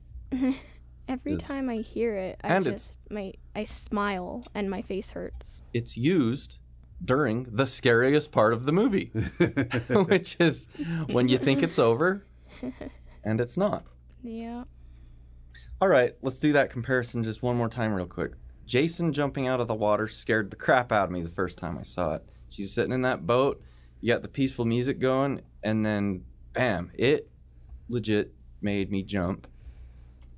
[1.08, 4.84] Every is- time I hear it, I And it's- just my I smile and my
[4.84, 5.64] face hurts.
[5.74, 6.60] It's used
[7.04, 9.06] during the scariest part of the movie,
[9.90, 10.68] which is
[11.12, 12.24] when you think it's over
[13.24, 13.84] and it's not.
[14.22, 14.66] Yeah.
[15.80, 18.32] All right, let's do that comparison just one more time, real quick.
[18.66, 21.78] Jason jumping out of the water scared the crap out of me the first time
[21.78, 22.26] I saw it.
[22.50, 23.62] She's sitting in that boat,
[24.02, 27.30] you got the peaceful music going, and then bam, it
[27.90, 29.48] legit made me jump.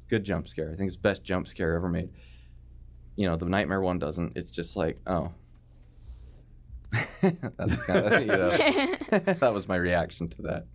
[0.10, 0.72] Good jump scare.
[0.72, 2.10] I think it's the best jump scare ever made.
[3.16, 4.36] You know, the Nightmare one doesn't.
[4.36, 5.34] It's just like, oh.
[7.22, 8.50] That's kind of, you know,
[9.40, 10.66] that was my reaction to that.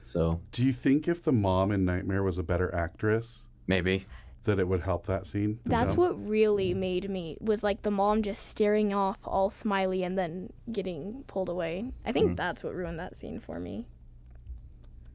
[0.00, 4.06] So Do you think if the mom in Nightmare was a better actress, maybe.
[4.44, 5.60] that it would help that scene?
[5.64, 5.98] That's jump?
[6.00, 10.52] what really made me was like the mom just staring off all smiley and then
[10.72, 11.92] getting pulled away.
[12.04, 12.36] I think Mm.
[12.36, 13.86] that's what ruined that scene for me.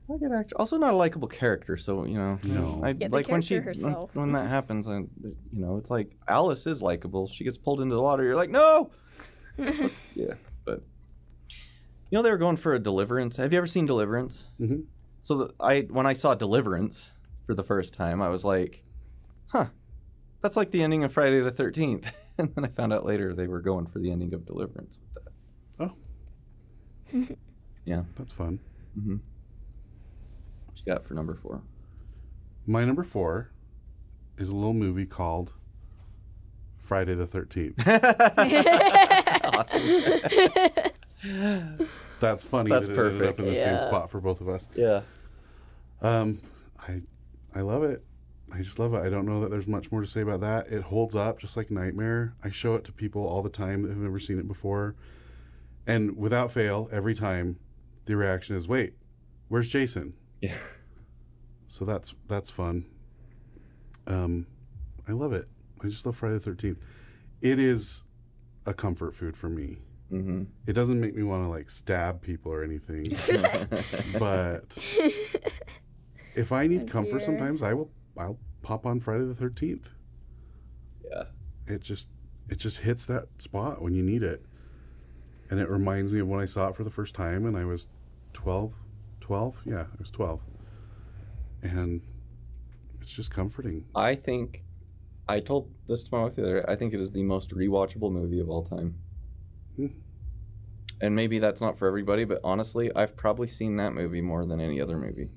[0.10, 2.40] I get act- also not a likable character, so you know.
[2.44, 2.80] No.
[2.82, 4.16] I, Yeah, the like when she character when, herself.
[4.16, 5.10] when that happens, and
[5.52, 7.28] you know, it's like Alice is likable.
[7.28, 8.24] She gets pulled into the water.
[8.24, 8.92] You're like, no.
[9.58, 10.82] Let's- yeah, but
[12.10, 13.36] you know they were going for a Deliverance.
[13.36, 14.48] Have you ever seen Deliverance?
[14.58, 14.82] hmm
[15.22, 17.12] So the, I when I saw Deliverance
[17.48, 18.84] for the first time, I was like,
[19.48, 19.68] huh,
[20.42, 22.12] that's like the ending of Friday the Thirteenth.
[22.38, 25.24] and then I found out later they were going for the ending of Deliverance with
[25.24, 25.32] that.
[25.80, 27.36] Oh,
[27.86, 28.04] Yeah.
[28.18, 28.60] that's fun.
[29.00, 29.16] Mm-hmm.
[30.66, 31.64] What you got for number four?
[32.68, 33.50] My number four
[34.38, 35.54] is a little movie called
[36.80, 37.82] Friday the 13th.
[39.54, 39.82] awesome.
[42.20, 43.78] That's funny That's that it ended up in the Yeah.
[43.80, 44.70] same spot for both of us.
[44.76, 45.02] Yeah.
[46.02, 46.40] Um,
[46.80, 47.02] I
[47.58, 48.04] I love it.
[48.54, 49.00] I just love it.
[49.00, 50.68] I don't know that there's much more to say about that.
[50.68, 52.36] It holds up just like Nightmare.
[52.44, 54.96] I show it to people all the time that have never seen it before.
[55.88, 57.58] And without fail, every time
[58.06, 58.94] the reaction is, "Wait,
[59.48, 60.56] where's Jason?" Yeah.
[61.68, 62.86] So that's that's fun.
[64.06, 64.46] Um,
[65.08, 65.48] I love it.
[65.84, 66.78] I just love Friday the Thirteenth.
[67.42, 68.04] It is
[68.68, 69.78] a comfort food for me.
[70.12, 70.44] Mm-hmm.
[70.68, 73.18] It doesn't make me want to like stab people or anything,
[74.20, 74.78] but
[76.38, 77.26] if I need comfort dear.
[77.26, 77.90] sometimes, I will.
[78.18, 79.92] I'll pop on Friday the Thirteenth.
[81.10, 81.24] yeah.
[81.68, 82.08] It just
[82.50, 84.44] it just hits that spot when you need it,
[85.50, 87.66] and it reminds me of when I saw it for the first time, and I
[87.66, 87.88] was
[88.34, 88.74] 12,
[89.20, 89.62] 12?
[89.66, 90.42] Yeah, I was twelve,
[91.62, 92.02] and
[93.02, 93.86] it's just comforting.
[93.96, 94.64] I think
[95.28, 96.66] I told this to my wife the other day.
[96.68, 98.96] I think it is the most rewatchable movie of all time.
[99.76, 99.88] Hmm.
[101.02, 104.60] And maybe that's not for everybody, but honestly, I've probably seen that movie more than
[104.60, 105.30] any other movie.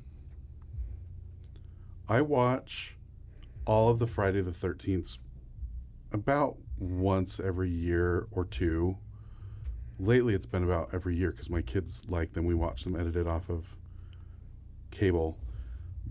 [2.10, 2.96] I watch
[3.66, 5.18] all of the Friday the 13th
[6.10, 8.98] about once every year or two.
[10.00, 12.46] Lately, it's been about every year because my kids like them.
[12.46, 13.76] We watch them edited off of
[14.90, 15.38] cable.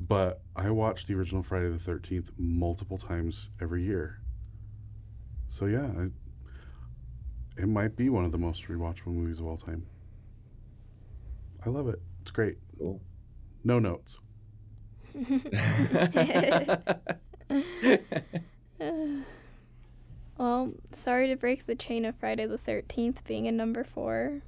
[0.08, 4.22] But I watch the original Friday the 13th multiple times every year.
[5.50, 9.86] So, yeah, I, it might be one of the most rewatchable movies of all time.
[11.66, 12.02] I love it.
[12.22, 12.56] It's great.
[12.78, 13.02] Cool.
[13.66, 14.18] No notes.
[20.38, 24.42] well, sorry to break the chain of Friday the 13th being a number four,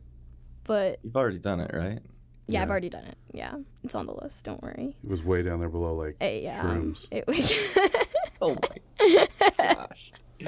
[0.63, 2.00] but You've already done it, right?
[2.47, 3.17] yeah, I've already done it.
[3.32, 4.43] Yeah, it's on the list.
[4.45, 4.95] Don't worry.
[5.04, 7.08] It was way down there below, like Uh, yeah, shrooms.
[7.12, 7.54] it was.
[8.43, 9.28] Oh my
[9.60, 10.12] gosh.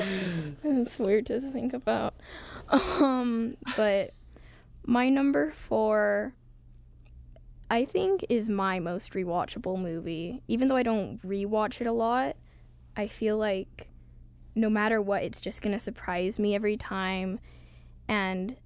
[0.64, 2.16] it's weird to think about.
[2.70, 4.16] Um, but
[4.88, 6.34] my number four,
[7.74, 10.44] I think, is my most rewatchable movie.
[10.48, 12.36] Even though I don't rewatch it a lot,
[12.96, 13.90] I feel like
[14.54, 17.40] no matter what, it's just gonna surprise me every time.
[18.08, 18.58] And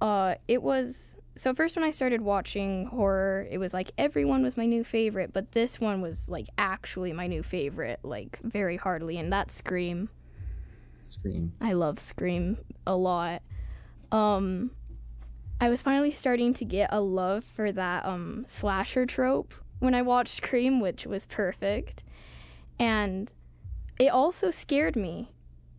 [0.00, 4.56] uh, it was so first when I started watching horror, it was like everyone was
[4.56, 9.16] my new favorite, but this one was like actually my new favorite, like very heartily,
[9.16, 10.08] and that's Scream.
[11.00, 11.52] Scream.
[11.60, 13.42] I love Scream a lot.
[14.10, 14.72] Um
[15.60, 20.02] I was finally starting to get a love for that um slasher trope when I
[20.02, 22.02] watched Scream, which was perfect.
[22.78, 23.32] And
[23.98, 25.32] it also scared me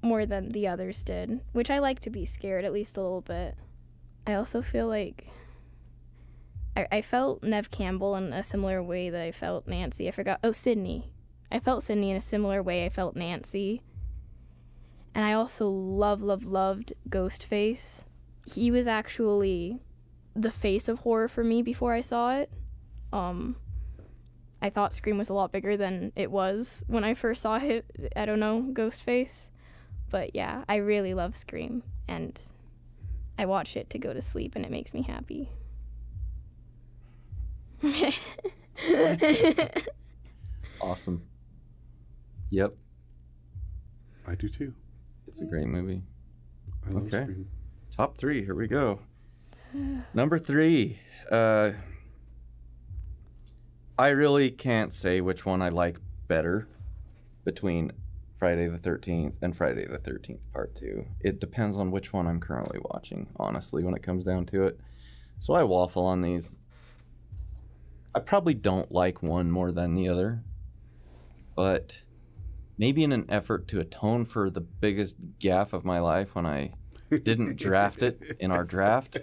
[0.04, 3.22] more than the others did, which I like to be scared at least a little
[3.22, 3.56] bit.
[4.28, 5.28] I also feel like
[6.76, 10.08] I, I felt Nev Campbell in a similar way that I felt Nancy.
[10.08, 10.40] I forgot.
[10.44, 11.12] Oh, Sydney.
[11.52, 13.82] I felt Sydney in a similar way I felt Nancy.
[15.14, 18.06] And I also love, love, loved Ghostface.
[18.46, 19.80] He was actually
[20.36, 22.50] the face of horror for me before I saw it.
[23.14, 23.56] Um,
[24.62, 27.86] I thought Scream was a lot bigger than it was when I first saw it.
[28.16, 29.50] I don't know, Ghostface.
[30.10, 31.84] But yeah, I really love Scream.
[32.08, 32.40] And
[33.38, 35.50] I watch it to go to sleep, and it makes me happy.
[40.82, 41.22] Awesome.
[42.50, 42.74] Yep.
[44.28, 44.74] I do too.
[45.28, 46.02] It's a great movie.
[46.88, 47.24] I love Okay.
[47.24, 47.48] Scream.
[47.96, 48.44] Top three.
[48.44, 49.00] Here we go.
[50.14, 51.00] Number three.
[51.30, 51.72] Uh,
[53.98, 56.68] I really can't say which one I like better
[57.44, 57.92] between
[58.34, 61.06] Friday the 13th and Friday the 13th Part 2.
[61.20, 64.80] It depends on which one I'm currently watching, honestly, when it comes down to it.
[65.38, 66.56] So I waffle on these.
[68.16, 70.44] I probably don't like one more than the other,
[71.56, 72.02] but
[72.78, 76.74] maybe in an effort to atone for the biggest gaff of my life when I
[77.20, 79.18] didn't draft it in our draft,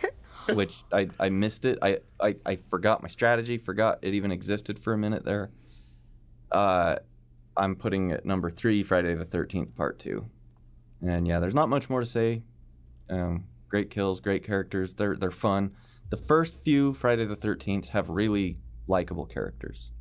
[0.54, 1.78] which I, I missed it.
[1.82, 5.50] I, I, I forgot my strategy, forgot it even existed for a minute there.
[6.50, 6.96] Uh,
[7.56, 10.26] I'm putting it number three, Friday the 13th, part two.
[11.00, 12.42] And yeah, there's not much more to say.
[13.10, 14.94] Um, great kills, great characters.
[14.94, 15.72] They're, they're fun.
[16.10, 19.92] The first few Friday the 13th have really likable characters.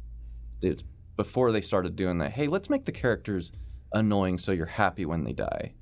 [0.62, 0.84] It's
[1.16, 2.32] before they started doing that.
[2.34, 3.52] Hey, let's make the characters
[3.94, 5.74] annoying so you're happy when they die.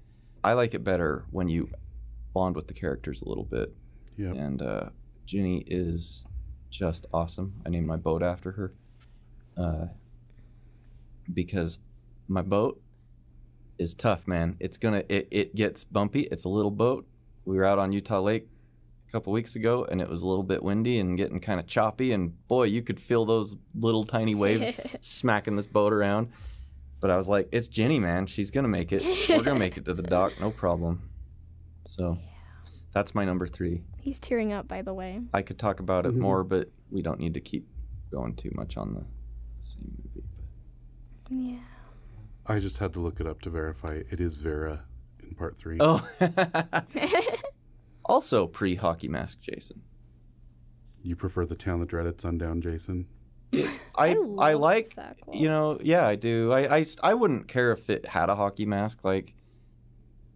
[0.43, 1.69] I like it better when you
[2.33, 3.75] bond with the characters a little bit.
[4.17, 4.35] Yep.
[4.35, 4.89] And uh,
[5.25, 6.25] Ginny is
[6.69, 7.61] just awesome.
[7.65, 8.73] I named my boat after her
[9.57, 9.87] uh,
[11.33, 11.79] because
[12.27, 12.81] my boat
[13.77, 14.57] is tough, man.
[14.59, 16.21] It's gonna it, it gets bumpy.
[16.23, 17.07] It's a little boat.
[17.45, 18.47] We were out on Utah Lake
[19.07, 21.65] a couple weeks ago, and it was a little bit windy and getting kind of
[21.65, 22.11] choppy.
[22.11, 26.29] And boy, you could feel those little tiny waves smacking this boat around.
[26.99, 28.25] But I was like, it's Jenny, man.
[28.25, 29.03] She's gonna make it.
[29.29, 31.09] We're gonna make it to the dock, no problem.
[31.85, 32.17] So
[32.93, 33.83] that's my number three.
[34.01, 35.21] He's tearing up, by the way.
[35.33, 36.19] I could talk about it Mhm.
[36.19, 37.67] more, but we don't need to keep
[38.11, 39.05] going too much on the
[39.59, 40.27] same movie.
[41.23, 41.31] But.
[41.33, 41.59] Yeah.
[42.45, 44.83] I just had to look it up to verify it is Vera
[45.21, 45.77] in part three.
[45.79, 46.05] Oh,
[48.05, 49.81] also pre hockey mask, Jason.
[51.01, 53.07] You prefer the town that dreaded sundown, Jason?
[53.53, 55.33] I I, love like Sackle.
[55.33, 58.65] you know yeah I do I, I I wouldn't care if it had a hockey
[58.65, 59.33] mask like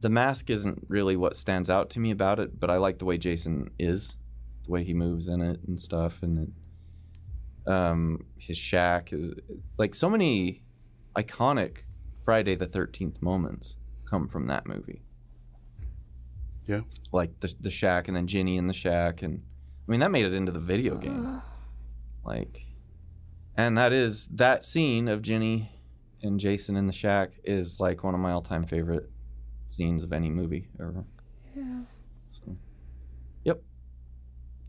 [0.01, 3.05] the mask isn't really what stands out to me about it but I like the
[3.05, 4.17] way Jason is
[4.65, 6.49] the way he moves in it and stuff and
[7.67, 9.31] it, um his shack is
[9.77, 10.63] like so many
[11.15, 11.79] iconic
[12.23, 15.01] Friday the 13th moments come from that movie
[16.67, 16.81] Yeah.
[17.11, 19.43] like the the shack and then Ginny in the shack and
[19.87, 21.41] I mean that made it into the video game
[22.25, 22.65] like
[23.57, 25.71] and that is that scene of Ginny
[26.21, 29.09] and Jason in the shack is like one of my all-time favorite
[29.67, 31.03] scenes of any movie ever.
[31.55, 31.81] Yeah.
[32.27, 32.55] So,
[33.43, 33.61] yep.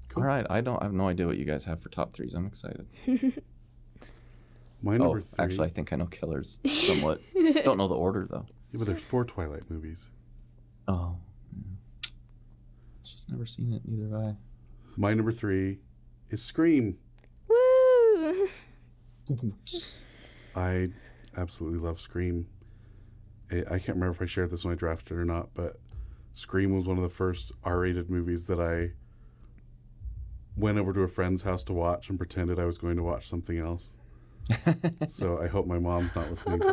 [0.08, 0.22] Cool.
[0.22, 2.34] All right, I don't I have no idea what you guys have for top 3s.
[2.34, 2.86] I'm excited.
[4.82, 5.42] My Oh, number three.
[5.44, 7.18] actually I think I know killers somewhat.
[7.64, 8.44] don't know the order though.
[8.72, 10.04] yeah, but there's four Twilight movies.
[10.88, 11.16] Oh.
[11.56, 12.10] yeah.
[13.02, 14.36] Just never seen it neither have I.
[14.96, 15.78] My number three
[16.30, 16.98] is Scream.
[17.48, 18.48] Woo!
[20.54, 20.88] I
[21.36, 22.46] absolutely love Scream.
[23.50, 25.76] I can't remember if I shared this when I drafted or not, but
[26.34, 28.92] Scream was one of the first R-rated movies that I
[30.56, 33.28] went over to a friend's house to watch and pretended I was going to watch
[33.28, 33.88] something else.
[35.08, 36.72] so I hope my mom's not listening to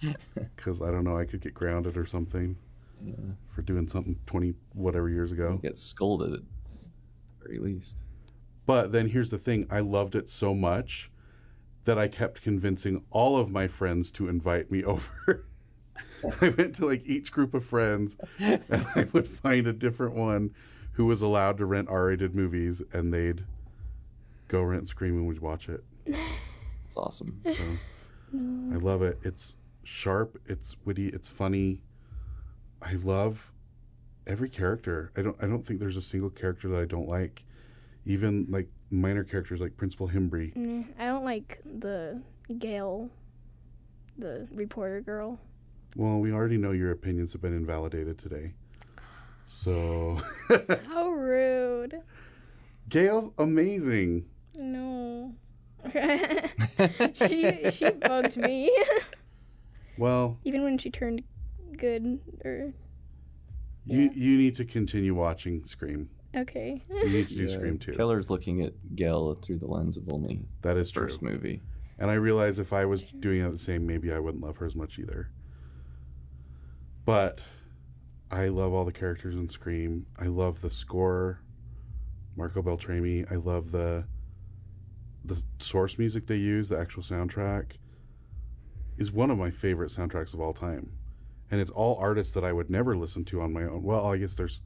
[0.00, 0.14] this
[0.56, 2.56] because I don't know I could get grounded or something
[3.04, 3.14] Yeah.
[3.54, 5.58] for doing something twenty whatever years ago.
[5.62, 6.46] Get scolded at the
[7.46, 8.02] very least.
[8.66, 11.10] But then here's the thing I loved it so much
[11.86, 15.46] that I kept convincing all of my friends to invite me over.
[16.40, 20.54] I went to like each group of friends and I would find a different one
[20.92, 23.44] who was allowed to rent R rated movies and they'd
[24.48, 25.84] go rent Scream and we'd watch it.
[26.84, 27.40] It's awesome.
[27.44, 27.52] So
[28.72, 29.18] I love it.
[29.22, 31.82] It's sharp, it's witty, it's funny.
[32.82, 33.52] I love
[34.26, 35.12] every character.
[35.16, 37.44] I don't I don't think there's a single character that I don't like.
[38.06, 40.54] Even like minor characters like Principal Himbry.
[40.56, 42.22] Mm, I don't like the
[42.58, 43.10] Gale,
[44.16, 45.40] the reporter girl.
[45.96, 48.52] Well, we already know your opinions have been invalidated today.
[49.48, 50.20] So
[50.88, 52.00] How rude.
[52.88, 54.26] Gale's amazing.
[54.54, 55.34] No.
[57.14, 58.70] she she bugged me.
[59.98, 61.22] Well, Even when she turned
[61.78, 62.74] good or
[63.86, 66.10] you you need to continue watching Scream.
[66.34, 66.82] Okay.
[66.90, 67.92] You need to do Yeah, Scream too.
[67.92, 71.04] Killer's looking at Gale through the lens of only That is true.
[71.04, 71.62] first movie.
[71.98, 74.66] And I realize if I was doing it the same, maybe I wouldn't love her
[74.66, 75.30] as much either.
[77.04, 77.44] But
[78.30, 80.06] I love all the characters in Scream.
[80.18, 81.40] I love the score,
[82.36, 83.24] Marco Beltrami.
[83.30, 84.04] I love the
[85.24, 86.68] the source music they use.
[86.68, 87.72] The actual soundtrack
[88.96, 90.92] is one of my favorite soundtracks of all time,
[91.50, 93.82] and it's all artists that I would never listen to on my own.
[93.82, 94.60] Well, I guess there's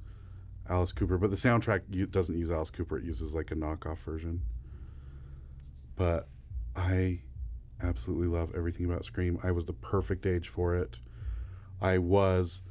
[0.69, 2.99] Alice Cooper, but the soundtrack doesn't use Alice Cooper.
[2.99, 4.43] It uses like a knockoff version.
[5.97, 6.29] But
[6.77, 7.21] I
[7.83, 9.39] absolutely love everything about Scream.
[9.43, 10.99] I was the perfect age for it.
[11.81, 12.63] I was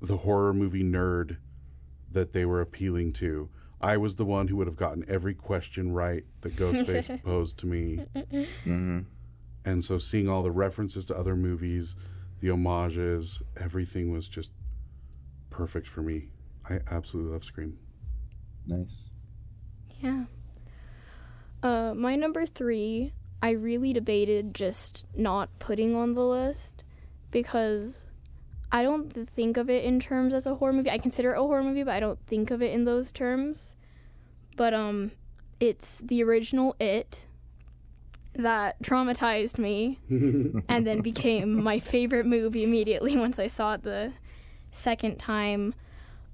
[0.00, 1.36] the horror movie nerd
[2.10, 3.48] that they were appealing to.
[3.80, 7.66] I was the one who would have gotten every question right that Ghostface posed to
[7.66, 8.04] me.
[8.64, 9.00] hmm
[9.64, 11.94] And so seeing all the references to other movies,
[12.40, 14.50] the homages, everything was just
[15.50, 16.30] perfect for me.
[16.68, 17.78] I absolutely love Scream.
[18.66, 19.10] Nice.
[20.00, 20.24] Yeah.
[21.62, 26.84] Uh, my number three, I really debated just not putting on the list
[27.30, 28.04] because
[28.70, 30.90] I don't think of it in terms as a horror movie.
[30.90, 33.74] I consider it a horror movie, but I don't think of it in those terms.
[34.56, 35.12] But um,
[35.60, 37.26] it's the original It
[38.34, 39.98] that traumatized me
[40.68, 44.12] and then became my favorite movie immediately once I saw it the
[44.70, 45.74] second time.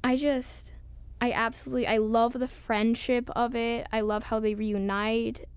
[0.05, 0.73] I just
[1.21, 3.89] I absolutely I love the friendship of it.
[3.91, 5.49] I love how they reunite.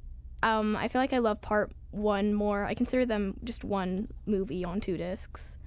[0.42, 2.64] Um, I feel like I love part one more.
[2.64, 5.58] I consider them just one movie on two discs.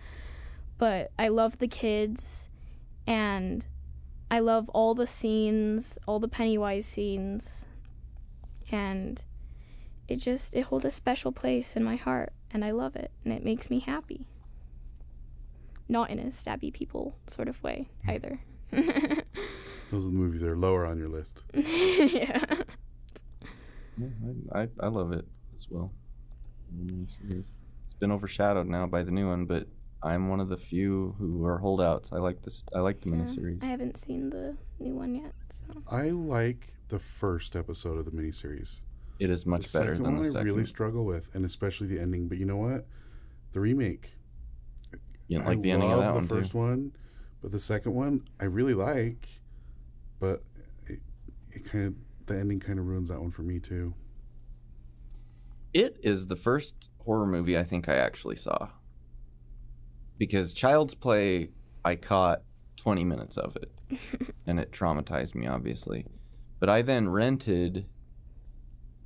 [0.79, 2.49] But I love the kids
[3.07, 3.67] and
[4.31, 7.67] I love all the scenes, all the Pennywise scenes.
[8.73, 9.23] And
[10.09, 13.35] it just it holds a special place in my heart and I love it and
[13.35, 14.27] it makes me happy.
[15.87, 18.41] Not in a stabby people sort of way either.
[19.91, 21.43] Those are the movies that are lower on your list.
[21.55, 22.45] yeah.
[23.99, 24.07] Yeah,
[24.55, 25.93] I, I, I love it as well.
[26.73, 27.51] The miniseries.
[27.85, 29.67] It's been overshadowed now by the new one, but
[30.03, 32.11] I'm one of the few who are holdouts.
[32.13, 32.65] I like this.
[32.75, 33.63] I like the Yeah, miniseries.
[33.63, 38.11] I haven't seen the new one yet, so I like the first episode of the
[38.11, 38.81] miniseries.
[39.19, 40.47] It is much the better than one the I second.
[40.47, 42.27] really struggle with, and especially the ending.
[42.27, 42.87] But you know what?
[43.53, 44.13] The remake.
[45.29, 46.59] you didn't like I the ending of love that the one first too.
[46.59, 46.93] one,
[47.43, 49.29] but the second one I really like.
[50.19, 50.43] But
[50.87, 51.01] it,
[51.51, 51.95] it kind of
[52.27, 53.95] the ending kind of ruins that one for me too.
[55.73, 58.69] It is the first horror movie I think I actually saw.
[60.19, 61.51] Because Child's Play,
[61.85, 62.43] I caught
[62.77, 63.71] 20 minutes of it,
[64.47, 66.07] and it traumatized me, obviously.
[66.59, 67.87] But I then rented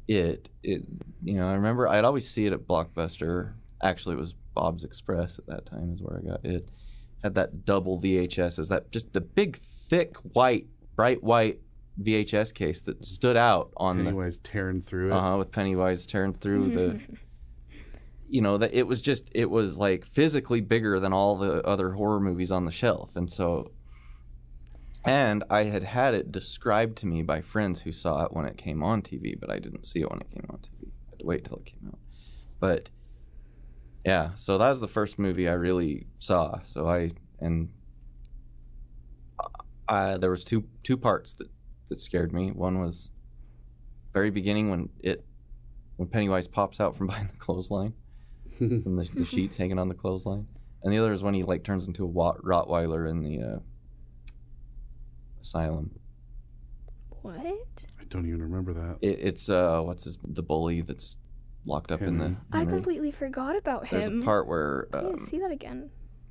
[0.08, 0.48] it.
[0.62, 0.82] It,
[1.22, 3.54] you know, I remember I'd always see it at Blockbuster.
[3.82, 6.68] Actually, it was Bob's Express at that time is where I got it.
[7.24, 8.60] Had that double VHS.
[8.60, 11.60] Is that just the big, thick, white, bright white
[12.00, 15.12] VHS case that stood out on the Anyways, tearing through it.
[15.12, 17.00] uh-huh with pennywise tearing through the
[18.28, 21.92] you know that it was just it was like physically bigger than all the other
[21.92, 23.70] horror movies on the shelf and so
[25.04, 28.56] and i had had it described to me by friends who saw it when it
[28.56, 31.18] came on tv but i didn't see it when it came on tv i had
[31.20, 31.98] to wait till it came out
[32.58, 32.90] but
[34.04, 37.68] yeah so that was the first movie i really saw so i and
[39.88, 41.48] uh, there was two two parts that
[41.88, 43.10] that scared me one was
[44.12, 45.24] very beginning when it
[45.96, 47.94] when Pennywise pops out from behind the clothesline
[48.58, 50.46] from the, the sheets hanging on the clothesline,
[50.82, 53.58] and the other is when he like turns into a Wat- Rottweiler in the uh,
[55.40, 55.90] asylum.
[57.22, 57.36] what?
[57.36, 58.98] I don't even remember that.
[59.02, 61.16] It, it's uh what's his the bully that's
[61.66, 62.24] locked up in the.
[62.24, 62.38] Henry.
[62.52, 63.98] I completely forgot about him.
[63.98, 64.22] There's him.
[64.22, 65.90] a part where I need um, to see that again.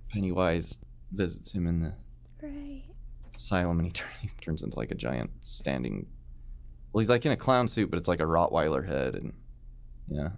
[0.10, 0.78] Pennywise
[1.12, 1.94] visits him in the
[2.42, 2.84] Right.
[3.36, 6.08] asylum, and he, turn, he turns into like a giant standing.
[6.92, 9.34] Well, he's like in a clown suit, but it's like a Rottweiler head, and
[10.08, 10.30] yeah,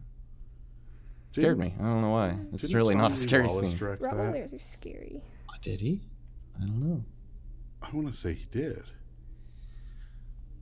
[1.29, 1.73] scared me.
[1.77, 2.37] I don't know why.
[2.53, 3.77] It's didn't really not a scary Wallace scene.
[3.77, 4.13] direct that?
[4.13, 5.21] Rottweilers are scary.
[5.49, 6.01] Oh, did he?
[6.57, 7.03] I don't know.
[7.81, 8.83] I want to say he did.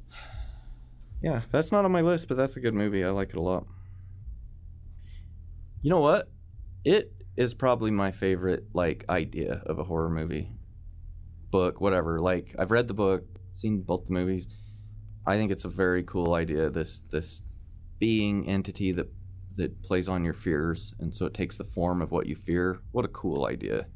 [1.22, 3.06] Yeah, that's not on my list, but that's a good movie.
[3.06, 3.66] I like it a lot.
[5.84, 6.30] You know what?
[6.86, 10.50] It is probably my favorite like idea of a horror movie.
[11.52, 12.22] Book, whatever.
[12.22, 14.48] Like I've read the book, seen both the movies.
[15.28, 17.42] I think it's a very cool idea this this
[18.00, 19.10] being entity that
[19.56, 22.80] that plays on your fears and so it takes the form of what you fear.
[22.94, 23.88] What a cool idea.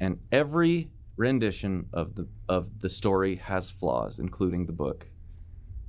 [0.00, 5.08] And every rendition of the of the story has flaws, including the book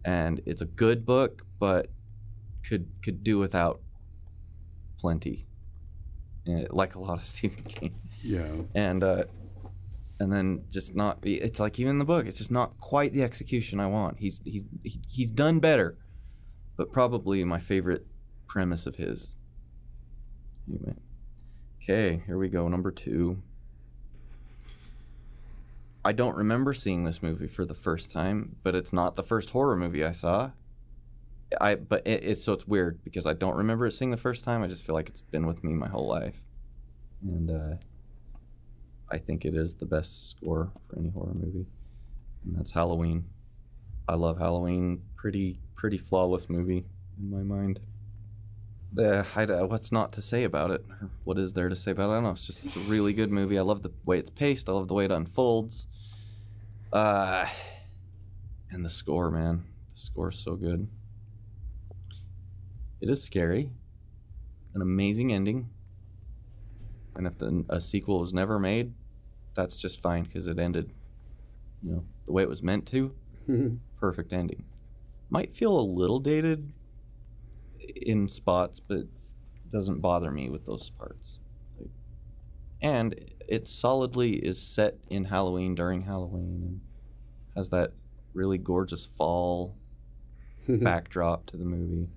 [0.03, 1.91] and it's a good book, but
[2.67, 3.81] could could do without
[4.97, 5.45] plenty,
[6.47, 8.47] Eh, like a lot of Stephen King, Yeah.
[8.73, 9.23] and uh,
[10.19, 11.19] and then just not.
[11.23, 14.19] It's like even in the book, it's just not quite the execution I want.
[14.19, 15.97] He's he's he's done better,
[16.77, 18.05] but probably my favorite
[18.47, 19.35] premise of his.
[20.69, 20.93] Anyway,
[21.83, 22.67] okay, here we go.
[22.67, 23.41] Number two.
[26.05, 29.49] I don't remember seeing this movie for the first time, but it's not the first
[29.49, 30.51] horror movie I saw.
[31.59, 34.43] I but it, it's so it's weird because I don't remember it seeing the first
[34.43, 34.63] time.
[34.63, 36.41] I just feel like it's been with me my whole life,
[37.21, 37.75] and uh,
[39.09, 41.67] I think it is the best score for any horror movie,
[42.45, 43.25] and that's Halloween.
[44.07, 45.03] I love Halloween.
[45.15, 46.85] Pretty pretty flawless movie
[47.19, 47.79] in my mind.
[48.97, 50.83] Uh, I, what's not to say about it?
[51.23, 52.11] What is there to say about it?
[52.11, 52.31] I don't know.
[52.31, 53.59] It's just it's a really good movie.
[53.59, 54.69] I love the way it's paced.
[54.69, 55.87] I love the way it unfolds.
[56.91, 57.45] Uh,
[58.71, 59.65] and the score, man.
[59.93, 60.87] The score's so good.
[63.01, 63.71] It is scary.
[64.73, 65.69] An amazing ending.
[67.15, 68.93] And if the, a sequel is never made,
[69.55, 70.91] that's just fine because it ended,
[71.83, 73.15] you know, the way it was meant to.
[73.49, 73.75] Mm-hmm.
[73.99, 74.63] Perfect ending.
[75.29, 76.71] Might feel a little dated
[77.95, 79.05] in spots, but
[79.69, 81.39] doesn't bother me with those parts.
[82.81, 83.15] And
[83.47, 86.81] it solidly is set in Halloween during Halloween and
[87.55, 87.93] has that
[88.33, 89.75] really gorgeous fall
[90.67, 92.07] backdrop to the movie.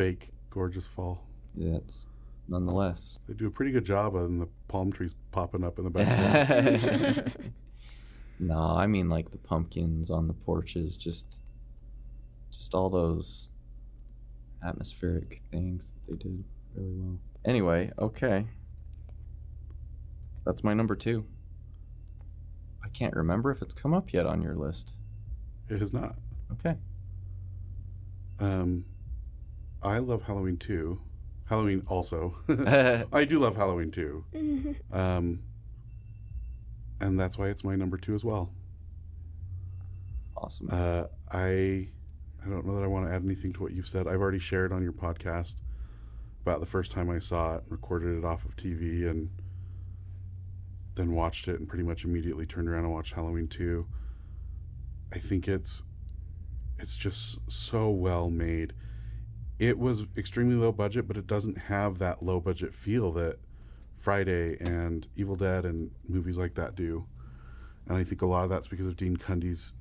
[0.00, 1.26] Fake gorgeous fall.
[1.54, 2.06] That's
[2.48, 3.20] nonetheless.
[3.28, 7.36] They do a pretty good job of the palm trees popping up in the background.
[8.38, 11.42] No, I mean like the pumpkins on the porches, just
[12.50, 13.50] just all those
[14.64, 16.44] atmospheric things that they did
[16.74, 17.18] really well.
[17.44, 18.46] Anyway, okay.
[20.46, 21.22] That's my number 2.
[22.82, 24.94] I can't remember if it's come up yet on your list.
[25.68, 26.14] It has not.
[26.52, 26.76] Okay.
[28.38, 28.86] Um,
[29.82, 31.00] I love Halloween too.
[31.46, 32.36] Halloween also.
[33.12, 34.24] I do love Halloween too.
[34.92, 35.40] Um,
[37.00, 38.50] and that's why it's my number two as well.
[40.36, 40.68] Awesome.
[40.70, 41.88] Uh, I
[42.42, 44.06] I don't know that I want to add anything to what you've said.
[44.06, 45.56] I've already shared on your podcast
[46.42, 49.28] about the first time I saw it, recorded it off of TV, and
[50.94, 53.86] then watched it, and pretty much immediately turned around and watched Halloween two.
[55.12, 55.82] I think it's
[56.78, 58.72] it's just so well made.
[59.60, 63.38] It was extremely low budget, but it doesn't have that low budget feel that
[63.94, 67.04] Friday and Evil Dead and movies like that do.
[67.86, 69.74] And I think a lot of that's because of Dean Cundey's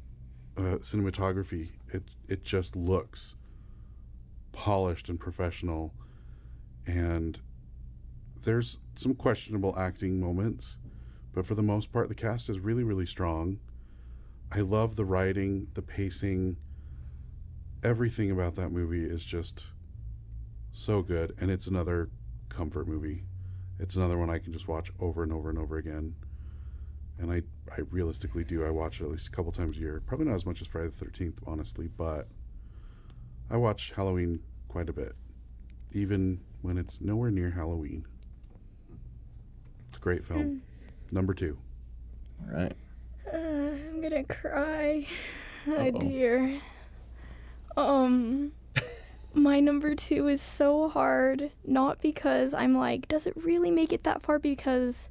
[0.58, 1.70] uh, cinematography.
[1.94, 3.36] It it just looks
[4.52, 5.94] polished and professional,
[6.86, 7.40] and
[8.42, 10.76] there's some questionable acting moments,
[11.32, 13.60] but for the most part, the cast is really really strong.
[14.52, 16.58] I love the writing, the pacing.
[17.84, 19.68] Everything about that movie is just
[20.74, 22.10] so good, and it's another
[22.50, 23.24] comfort movie.
[23.80, 26.16] It's another one I can just watch over and over and over again.
[27.18, 28.66] And I, I realistically do.
[28.66, 30.02] I watch it at least a couple times a year.
[30.06, 32.28] Probably not as much as Friday the 13th, honestly, but
[33.50, 35.14] I watch Halloween quite a bit,
[35.94, 38.06] even when it's nowhere near Halloween.
[39.90, 40.62] It's a great film.
[41.12, 41.58] Number two.
[42.46, 42.74] All right.
[43.34, 45.06] Uh, I'm gonna cry.
[45.68, 46.00] Oh Uh-oh.
[46.00, 46.54] dear.
[47.80, 48.52] Um,
[49.34, 51.52] my number two is so hard.
[51.66, 54.38] Not because I'm like, does it really make it that far?
[54.38, 55.10] Because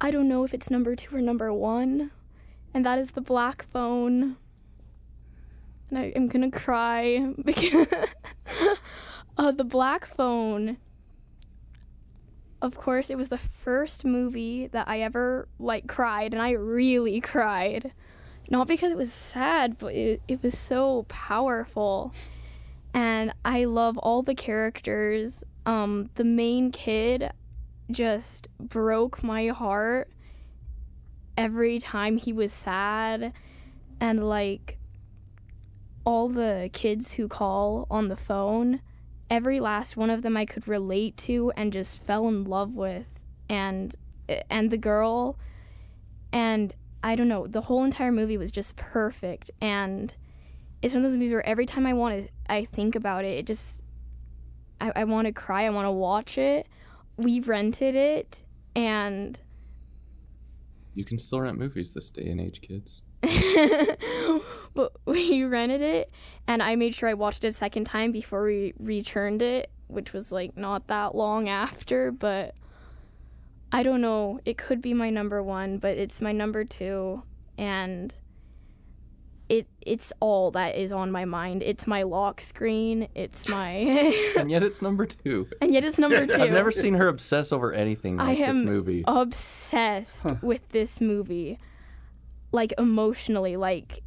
[0.00, 2.10] I don't know if it's number two or number one,
[2.74, 4.36] and that is the black phone.
[5.90, 7.86] And I am gonna cry because
[9.36, 10.78] uh, the black phone.
[12.60, 17.20] Of course, it was the first movie that I ever like cried, and I really
[17.20, 17.92] cried.
[18.50, 22.14] Not because it was sad, but it, it was so powerful.
[22.94, 25.44] And I love all the characters.
[25.66, 27.30] Um, the main kid
[27.90, 30.10] just broke my heart
[31.36, 33.32] every time he was sad.
[34.00, 34.78] And like
[36.04, 38.80] all the kids who call on the phone,
[39.28, 43.06] every last one of them I could relate to and just fell in love with.
[43.50, 43.94] And
[44.50, 45.38] and the girl
[46.32, 50.14] and I don't know, the whole entire movie was just perfect and
[50.82, 53.38] it's one of those movies where every time I want to I think about it,
[53.38, 53.82] it just
[54.80, 56.66] I, I want to cry, I want to watch it.
[57.16, 58.42] We rented it
[58.74, 59.40] and
[60.94, 63.02] You can still rent movies this day and age, kids.
[64.74, 66.10] but we rented it
[66.46, 70.12] and I made sure I watched it a second time before we returned it, which
[70.12, 72.54] was like not that long after, but
[73.70, 74.40] I don't know.
[74.44, 77.22] It could be my number 1, but it's my number 2
[77.58, 78.14] and
[79.48, 81.62] it it's all that is on my mind.
[81.62, 83.08] It's my lock screen.
[83.14, 85.48] It's my And yet it's number two.
[85.62, 86.34] and yet it's number 2.
[86.42, 89.04] I've never seen her obsess over anything I like this movie.
[89.06, 91.58] obsessed with this movie
[92.52, 94.02] like emotionally like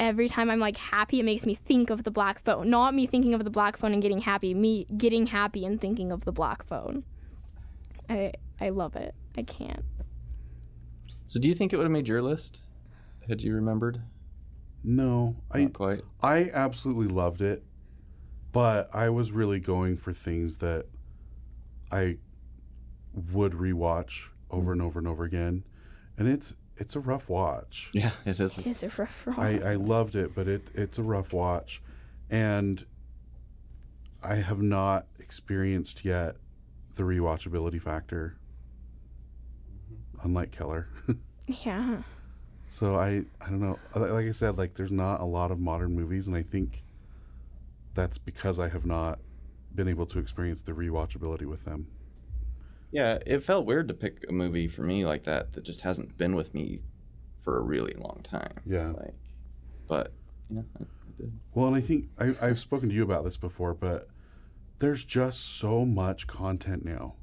[0.00, 3.06] every time i'm like happy it makes me think of the black phone not me
[3.06, 6.32] thinking of the black phone and getting happy me getting happy and thinking of the
[6.32, 7.04] black phone
[8.08, 9.84] i i love it i can't
[11.26, 12.60] So do you think it would have made your list?
[13.28, 14.00] Had you remembered?
[14.82, 16.00] No, I Not quite.
[16.22, 17.62] I absolutely loved it,
[18.52, 20.86] but I was really going for things that
[21.92, 22.16] I
[23.32, 25.64] would rewatch over and over and over again,
[26.16, 27.90] and it's it's a rough watch.
[27.94, 28.56] Yeah, it is.
[28.58, 31.82] it is a rough I, I loved it, but it it's a rough watch,
[32.30, 32.82] and
[34.24, 36.36] I have not experienced yet
[36.94, 38.38] the rewatchability factor,
[40.22, 40.88] unlike Keller.
[41.46, 42.02] yeah
[42.68, 43.78] So I I don't know.
[43.94, 46.82] Like I said, like there's not a lot of modern movies, and I think
[47.94, 49.18] that's because I have not
[49.74, 51.88] been able to experience the rewatchability with them.
[52.90, 56.16] Yeah, it felt weird to pick a movie for me like that that just hasn't
[56.16, 56.80] been with me
[57.38, 58.60] for a really long time.
[58.66, 58.90] Yeah.
[58.90, 59.14] Like,
[59.88, 60.12] but
[60.50, 61.32] yeah, I, I did.
[61.54, 64.08] Well, and I think I, I've spoken to you about this before, but
[64.78, 67.14] there's just so much content now.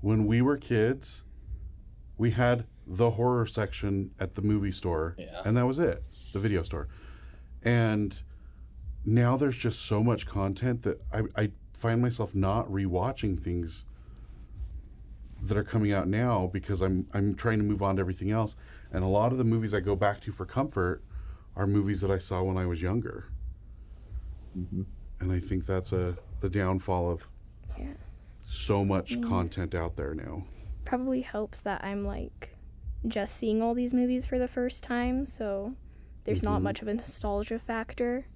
[0.00, 1.22] When we were kids,
[2.20, 5.40] we had the horror section at the movie store, Yeah.
[5.46, 6.04] and that was it,
[6.34, 6.86] the video store.
[7.62, 8.20] And
[9.06, 13.86] now there's just so much content that I, I find myself not rewatching things
[15.44, 18.54] that are coming out now because I'm I'm trying to move on to everything else.
[18.92, 21.02] And a lot of the movies I go back to for comfort
[21.56, 23.30] are movies that I saw when I was younger.
[24.58, 24.82] Mm-hmm.
[25.20, 27.30] And I think that's a the downfall of
[27.78, 27.94] Yeah.
[28.46, 29.26] so much mm.
[29.26, 30.44] content out there now.
[30.90, 32.56] Probably helps that I'm like
[33.06, 35.76] just seeing all these movies for the first time, so
[36.24, 38.26] there's not much of a nostalgia factor.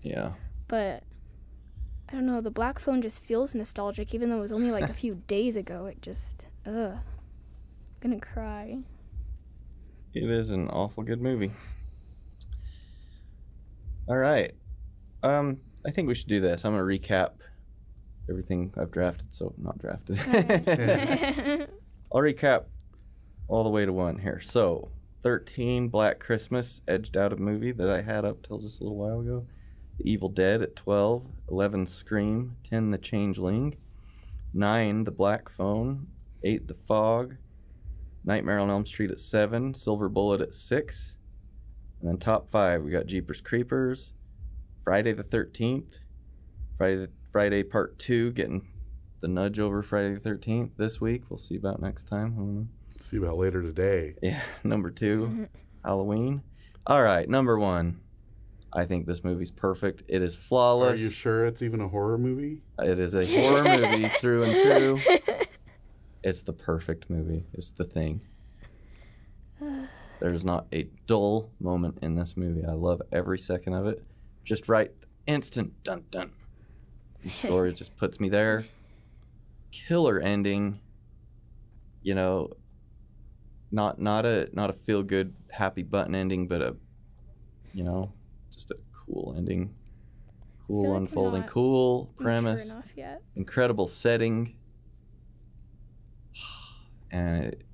[0.00, 0.32] Yeah.
[0.68, 1.02] But
[2.08, 4.88] I don't know, the Black Phone just feels nostalgic, even though it was only like
[4.88, 5.84] a few days ago.
[5.84, 6.96] It just, ugh.
[8.00, 8.78] gonna cry.
[10.14, 11.52] It is an awful good movie.
[14.08, 14.54] All right.
[15.22, 16.64] Um, I think we should do this.
[16.64, 17.32] I'm gonna recap
[18.30, 19.34] everything I've drafted.
[19.34, 20.16] So not drafted.
[22.14, 22.64] I'll recap
[23.48, 24.38] all the way to one here.
[24.38, 24.90] So,
[25.22, 28.98] 13 Black Christmas edged out a movie that I had up till just a little
[28.98, 29.46] while ago.
[29.98, 33.76] The Evil Dead at 12, 11 Scream, 10 The Changeling,
[34.52, 36.08] 9 The Black Phone,
[36.42, 37.36] 8 The Fog,
[38.24, 41.14] Nightmare on Elm Street at 7, Silver Bullet at 6.
[42.00, 44.12] And then top 5, we got Jeepers Creepers,
[44.84, 46.00] Friday the 13th,
[46.76, 48.68] Friday Friday Part 2 getting
[49.22, 51.22] the nudge over Friday the 13th this week.
[51.30, 52.68] We'll see about next time.
[52.90, 53.00] I.
[53.00, 54.16] See about later today.
[54.20, 55.44] Yeah, number 2 mm-hmm.
[55.84, 56.42] Halloween.
[56.86, 57.98] All right, number 1.
[58.74, 60.02] I think this movie's perfect.
[60.08, 61.00] It is flawless.
[61.00, 62.62] Are you sure it's even a horror movie?
[62.80, 65.16] It is a horror movie through and through.
[66.24, 67.46] It's the perfect movie.
[67.52, 68.20] It's the thing.
[70.20, 72.64] There's not a dull moment in this movie.
[72.64, 74.04] I love every second of it.
[74.44, 74.92] Just right,
[75.26, 76.30] instant dun dun.
[77.24, 78.66] The story just puts me there.
[79.72, 80.80] Killer ending.
[82.02, 82.50] You know,
[83.70, 86.76] not not a not a feel good happy button ending, but a
[87.72, 88.12] you know,
[88.52, 89.74] just a cool ending.
[90.66, 92.72] Cool like unfolding, cool premise
[93.36, 94.56] incredible setting.
[97.14, 97.66] And it,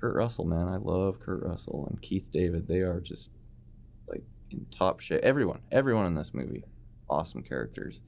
[0.00, 2.66] Kurt Russell, man, I love Kurt Russell and Keith David.
[2.66, 3.30] They are just
[4.08, 5.20] like in top shape.
[5.22, 6.64] Everyone, everyone in this movie,
[7.10, 8.00] awesome characters.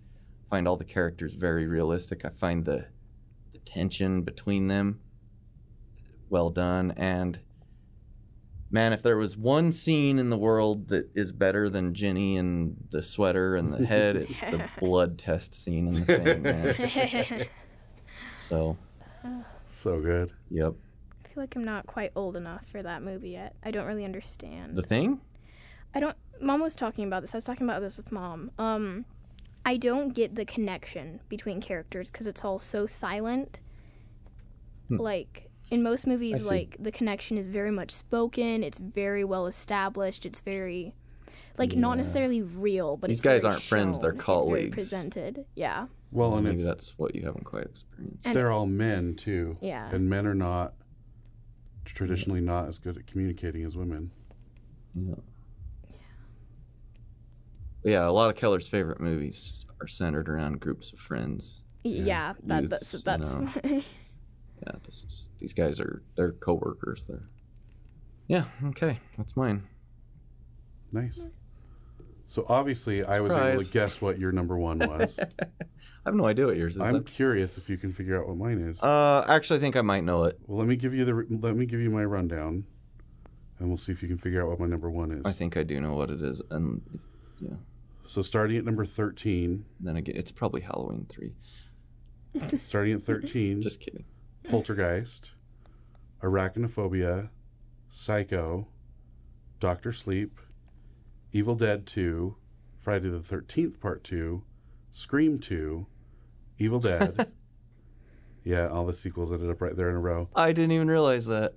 [0.49, 2.25] find all the characters very realistic.
[2.25, 2.87] I find the
[3.69, 5.01] tension between them
[6.31, 6.93] well done.
[6.97, 7.39] And
[8.71, 12.77] man, if there was one scene in the world that is better than Jenny and
[12.91, 17.47] the sweater and the head, it's the blood test scene in the thing, man.
[18.35, 18.77] So,
[19.67, 20.33] So good.
[20.51, 20.73] yep.
[21.25, 23.55] I feel like I'm not quite old enough for that movie yet.
[23.65, 24.75] I don't really understand.
[24.77, 25.21] The thing?
[25.95, 26.17] I don't.
[26.41, 27.35] Mom was talking about this.
[27.35, 28.51] I was talking about this with mom.
[28.59, 29.05] Um,
[29.69, 33.61] I don't get the connection between characters because it's all so silent.
[34.89, 36.11] Like in most Hmm.
[36.13, 38.65] Movies, like the connection is very much spoken.
[38.65, 40.25] It's very well established.
[40.25, 40.95] It's very,
[41.59, 44.17] like not necessarily real, but These it's guys very aren't friends, they're shown.
[44.17, 44.75] It's very colleagues.
[44.75, 45.45] presented.
[45.55, 45.89] Yeah.
[46.13, 48.25] Well, and maybe it's that's what you haven't quite experienced.
[48.25, 49.59] And- they're all men too.
[49.61, 49.91] Yeah.
[49.95, 50.73] And men are not
[51.85, 54.13] traditionally not as good at communicating as women.
[54.95, 55.17] Yeah.
[57.89, 61.63] But yeah, a lot of Keller's favorite movies are centered around groups of friends.
[61.87, 62.35] Y- Yeah.
[62.45, 63.65] that, Youths, that's you that's.
[64.67, 67.07] Yeah, this is, these guys are they're coworkers.
[67.07, 67.23] They're
[68.27, 68.45] yeah.
[68.67, 69.63] Okay, that's mine.
[70.93, 71.23] Nice.
[72.27, 75.19] So obviously, I was able to guess what your number one was.
[75.41, 75.47] I
[76.05, 76.83] have no idea what yours is.
[76.83, 78.83] I'm curious if you can figure out what mine is.
[78.83, 80.39] uh, actually, I think I might know it.
[80.47, 82.65] Well, let me give you the let me give you my rundown,
[83.61, 85.23] and we'll see if you can figure out what my number one is.
[85.25, 87.01] I think I do know what it is, and if,
[87.39, 87.57] yeah,
[88.09, 91.35] So starting at number thirteen, then again, it's probably Halloween three.
[92.59, 94.07] starting at thirteen, Just kidding.
[94.49, 95.33] Poltergeist,
[96.23, 97.29] Arachnophobia,
[97.91, 98.67] Psycho,
[99.61, 100.41] Doctor Sleep,
[101.33, 102.37] Evil Dead Two,
[102.79, 104.43] Friday the Thirteenth Part Two,
[104.91, 105.87] Scream Two,
[106.57, 107.31] Evil Dead.
[108.43, 110.31] yeah, all the sequels ended up right there in a row.
[110.35, 111.57] I didn't even realize that.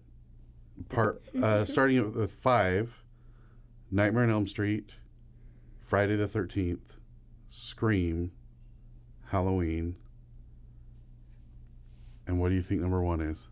[0.89, 3.06] part uh, starting with five
[3.89, 4.97] nightmare on elm street
[5.92, 6.96] friday the 13th
[7.50, 8.32] scream
[9.26, 9.94] halloween
[12.26, 13.50] and what do you think number one is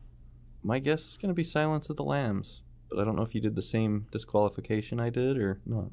[0.63, 3.35] My guess is going to be Silence of the Lambs, but I don't know if
[3.35, 5.91] you did the same disqualification I did or not.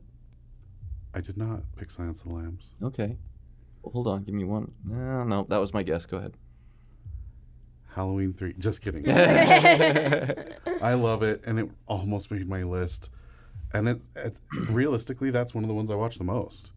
[1.14, 3.16] i did not pick silence of the lambs Okay.
[3.82, 4.22] Well, hold on.
[4.22, 4.70] Give me one.
[4.84, 6.06] No, no, that was my guess.
[6.06, 6.36] Go ahead.
[7.96, 9.02] halloween 3 just kidding
[10.90, 13.10] i love it and it almost made my list
[13.72, 14.38] and it, it
[14.70, 16.70] realistically that's one of the ones i watch the most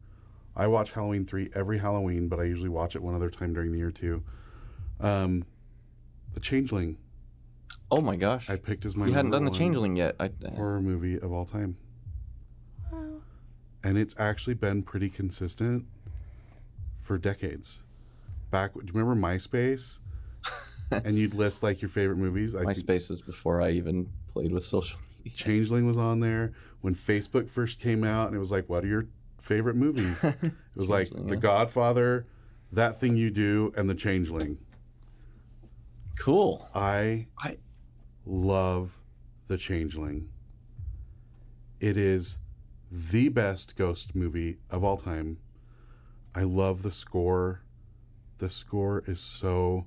[0.55, 3.71] i watch halloween 3 every halloween but i usually watch it one other time during
[3.71, 4.23] the year too
[5.01, 5.45] um,
[6.33, 6.97] the changeling
[7.91, 8.49] oh my gosh.
[8.49, 10.15] I picked as my you hadn't done the Changeling yet.
[10.19, 11.77] I, horror movie of all time,
[12.91, 13.21] Wow.
[13.83, 15.85] and it's actually been pretty consistent
[16.99, 17.79] for decades.
[18.51, 19.97] Back, do you remember MySpace?
[20.91, 22.55] and you'd list like your favorite movies.
[22.55, 25.09] I think MySpace is before I even played with social media.
[25.36, 28.88] Changeling was on there when Facebook first came out, and it was like, "What are
[28.88, 29.07] your
[29.39, 31.39] favorite movies?" It was like Changeling, The yeah.
[31.41, 32.25] Godfather,
[32.71, 34.57] That Thing You Do, and The Changeling.
[36.17, 36.67] Cool.
[36.73, 37.57] I I-
[38.25, 38.99] love
[39.47, 40.30] The Changeling.
[41.80, 42.38] It is
[42.91, 45.38] the best ghost movie of all time.
[46.36, 47.61] I love the score.
[48.39, 49.86] The score is so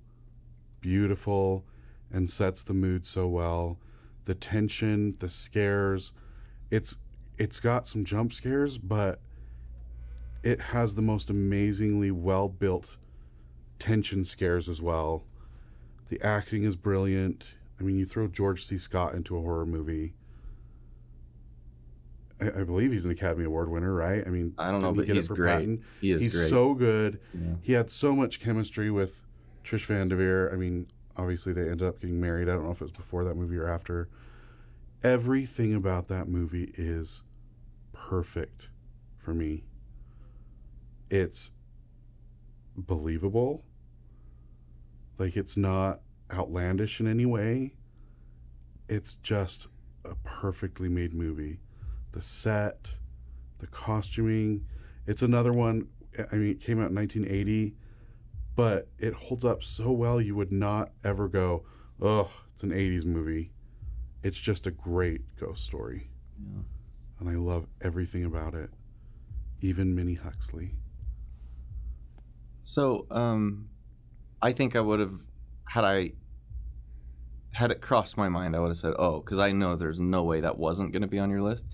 [0.80, 1.64] beautiful
[2.10, 3.78] and sets the mood so well.
[4.24, 6.12] The tension, the scares,
[6.70, 6.96] it's
[7.38, 9.20] it's got some jump scares, but
[10.42, 12.96] it has the most amazingly well built
[13.78, 15.24] tension scares as well.
[16.08, 17.54] The acting is brilliant.
[17.80, 18.78] I mean, you throw George C.
[18.78, 20.14] Scott into a horror movie.
[22.40, 24.22] I, I believe he's an Academy Award winner, right?
[24.26, 25.50] I mean, I don't know, but he's great.
[25.50, 25.84] Patton?
[26.00, 26.48] He is he's great.
[26.48, 27.20] so good.
[27.34, 27.54] Yeah.
[27.62, 29.24] He had so much chemistry with
[29.64, 30.50] Trish Van Devere.
[30.52, 30.86] I mean,
[31.16, 32.48] obviously they ended up getting married.
[32.48, 34.08] I don't know if it was before that movie or after.
[35.02, 37.22] Everything about that movie is
[37.92, 38.70] perfect
[39.16, 39.64] for me.
[41.10, 41.50] It's
[42.76, 43.64] believable.
[45.18, 46.00] Like it's not
[46.32, 47.74] outlandish in any way.
[48.88, 49.68] It's just
[50.04, 51.60] a perfectly made movie.
[52.12, 52.96] The set,
[53.58, 54.66] the costuming.
[55.06, 55.88] It's another one.
[56.32, 57.74] I mean, it came out in 1980,
[58.54, 61.64] but it holds up so well you would not ever go,
[62.00, 63.52] ugh, it's an 80s movie.
[64.22, 66.10] It's just a great ghost story.
[66.38, 66.62] Yeah.
[67.20, 68.70] And I love everything about it,
[69.60, 70.74] even Minnie Huxley.
[72.60, 73.68] So, um,
[74.40, 75.14] I think I would have
[75.68, 76.12] had I
[77.52, 78.56] had it crossed my mind.
[78.56, 81.08] I would have said, "Oh," because I know there's no way that wasn't going to
[81.08, 81.66] be on your list.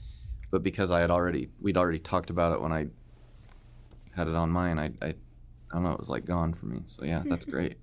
[0.51, 2.87] But because I had already, we'd already talked about it when I
[4.17, 4.79] had it on mine.
[4.79, 5.15] I, I,
[5.71, 5.93] I don't know.
[5.93, 6.81] It was like gone for me.
[6.85, 7.79] So yeah, that's great.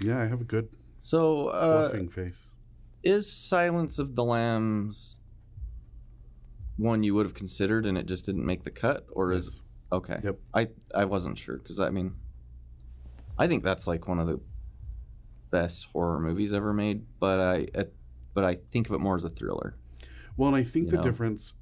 [0.00, 2.38] Yeah, I have a good So, uh, bluffing face.
[3.02, 5.18] is Silence of the Lambs
[6.76, 9.60] one you would have considered and it just didn't make the cut, or is
[9.90, 10.20] okay?
[10.22, 10.38] Yep.
[10.54, 12.14] I I wasn't sure because I mean,
[13.36, 14.40] I think that's like one of the
[15.50, 17.94] best horror movies ever made, but I it,
[18.32, 19.76] but I think of it more as a thriller.
[20.36, 21.02] Well, and I think you the know?
[21.02, 21.54] difference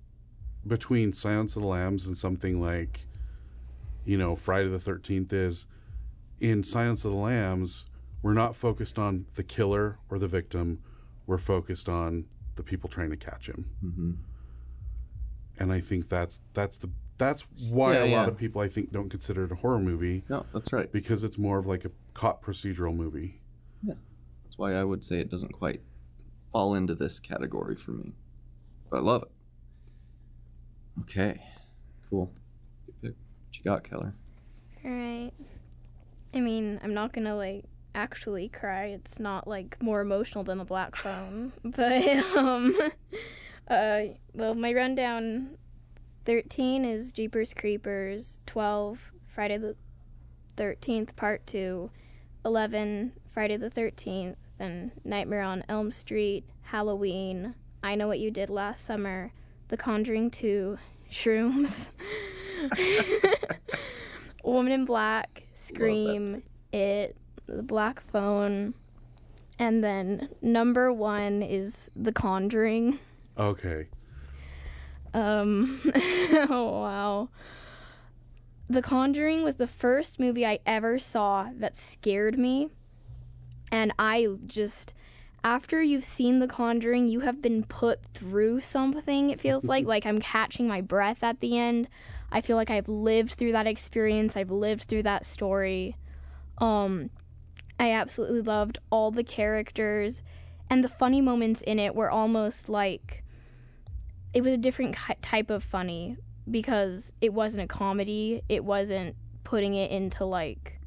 [0.67, 3.07] between Silence of the Lambs and something like,
[4.07, 5.67] you know, Friday the 13th is
[6.41, 7.85] in Silence of the Lambs,
[8.23, 10.81] we're not focused on the killer or the victim.
[11.27, 13.69] We're focused on the people trying to catch him.
[13.85, 14.11] Mm-hmm.
[15.59, 18.17] And I think that's that's the that's why Yeah, a yeah.
[18.19, 20.91] lot of people I think don't consider it a horror movie No, that's right.
[20.93, 23.41] because it's more of like a cop procedural movie.
[23.83, 23.95] Yeah.
[24.45, 25.81] That's why I would say it doesn't quite
[26.53, 28.13] fall into this category for me,
[28.91, 29.31] but I love it.
[31.03, 31.41] Okay,
[32.11, 32.31] cool.
[33.57, 34.13] What you got, Keller?
[34.85, 35.33] All right.
[36.35, 38.87] I mean, I'm not gonna like actually cry.
[38.87, 42.77] It's not like more emotional than the Black Phone, but um,
[43.69, 44.01] uh,
[44.35, 45.57] well, my rundown:
[46.27, 49.75] thirteen is Jeepers Creepers, twelve Friday the
[50.57, 51.91] Thirteenth Part Two,
[52.45, 58.51] eleven Friday the Thirteenth, then Nightmare on Elm Street, Halloween, I Know What You Did
[58.51, 59.33] Last Summer,
[59.69, 60.77] The Conjuring Two,
[61.11, 61.91] Shrooms.
[64.45, 66.43] Woman in Black, Scream,
[66.73, 68.75] It, The Black Phone,
[69.59, 72.99] and then number one is The Conjuring.
[73.39, 73.89] Okay.
[75.15, 75.81] Um,
[76.51, 77.29] oh wow.
[78.69, 82.69] The Conjuring was the first movie I ever saw that scared me.
[83.73, 84.93] And I just,
[85.45, 89.87] after you've seen The Conjuring, you have been put through something, it feels like.
[89.87, 91.89] like I'm catching my breath at the end.
[92.37, 95.97] I feel like I've lived through that experience, I've lived through that story.
[96.59, 97.09] Um,
[97.81, 100.21] I absolutely loved all the characters,
[100.69, 103.25] and the funny moments in it were almost like
[104.35, 106.19] it was a different type of funny
[106.51, 108.43] because it wasn't a comedy.
[108.51, 110.79] It wasn't putting it into like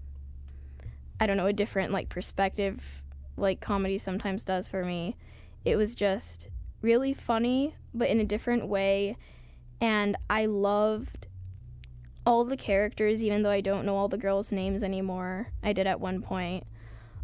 [1.19, 3.01] I don't know a different like perspective
[3.37, 5.17] like comedy sometimes does for me.
[5.65, 6.47] It was just
[6.83, 9.17] really funny but in a different way
[9.81, 11.25] and I loved
[12.25, 15.47] all the characters even though I don't know all the girls' names anymore.
[15.63, 16.65] I did at one point.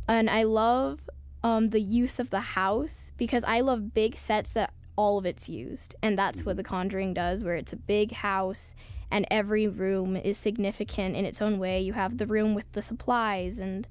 [0.08, 1.00] And I love
[1.44, 5.50] um, the use of the house because I love big sets that all of it's
[5.50, 5.96] used.
[6.02, 8.76] And that's what The Conjuring does, where it's a big house
[9.12, 11.82] and every room is significant in its own way.
[11.82, 13.88] You have the room with the supplies and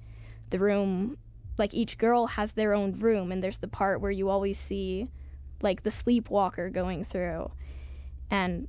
[0.51, 1.19] the room,
[1.57, 3.31] like each girl has their own room.
[3.31, 5.09] And there's the part where you always see
[5.63, 7.51] like the sleepwalker going through.
[8.31, 8.69] And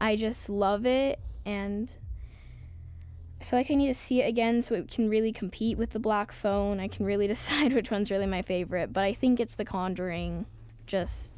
[0.00, 1.18] I just love it.
[1.44, 1.94] And
[3.40, 5.90] I feel like I need to see it again so it can really compete with
[5.90, 6.78] the Black Phone.
[6.78, 10.46] I can really decide which one's really my favorite, but I think it's The Conjuring.
[10.86, 11.32] Just,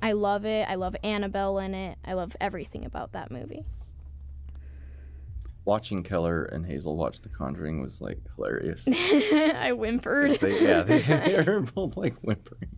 [0.00, 0.68] I love it.
[0.68, 1.98] I love Annabelle in it.
[2.04, 3.64] I love everything about that movie.
[5.64, 8.88] Watching Keller and Hazel watch The Conjuring was like hilarious.
[8.88, 10.32] I whimpered.
[10.40, 12.70] They, yeah, they, they were both like whimpering.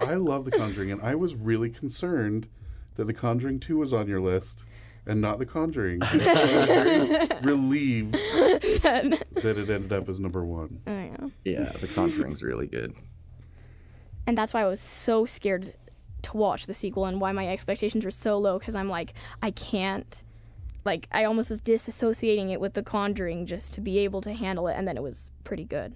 [0.00, 2.48] I love The Conjuring, and I was really concerned
[2.94, 4.64] that The Conjuring 2 was on your list
[5.08, 6.00] and not The Conjuring.
[6.02, 8.12] I was very relieved
[8.82, 9.24] that
[9.58, 10.80] it ended up as number one.
[10.86, 11.28] oh, yeah.
[11.44, 12.94] Yeah, The Conjuring's really good.
[14.26, 15.74] And that's why I was so scared
[16.22, 19.50] to watch the sequel and why my expectations were so low because I'm like, I
[19.50, 20.22] can't.
[20.84, 24.68] Like, I almost was disassociating it with The Conjuring just to be able to handle
[24.68, 25.94] it, and then it was pretty good.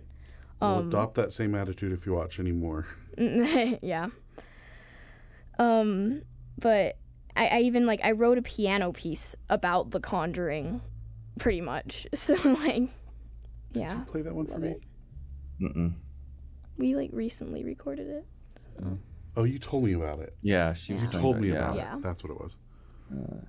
[0.61, 2.87] We'll Um, adopt that same attitude if you watch anymore.
[3.19, 4.09] yeah.
[5.59, 6.23] Um,
[6.59, 6.97] but
[7.37, 10.81] I, I even like I wrote a piano piece about The Conjuring,
[11.39, 12.07] pretty much.
[12.15, 12.89] So like,
[13.73, 14.77] yeah, Play that one for me.
[15.61, 15.95] Mm-mm.
[16.77, 18.27] we like recently recorded it.
[19.37, 20.35] Oh, you told me about it.
[20.43, 21.55] Yeah, she was You told me yeah.
[21.55, 21.97] about Yeah.
[21.97, 22.03] it.
[22.03, 22.57] That's what it was.
[23.11, 23.41] Uh,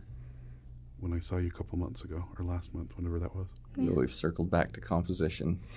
[1.00, 3.48] When I saw you a couple months ago, or last month, whenever that was.
[3.76, 5.60] We've circled back to composition.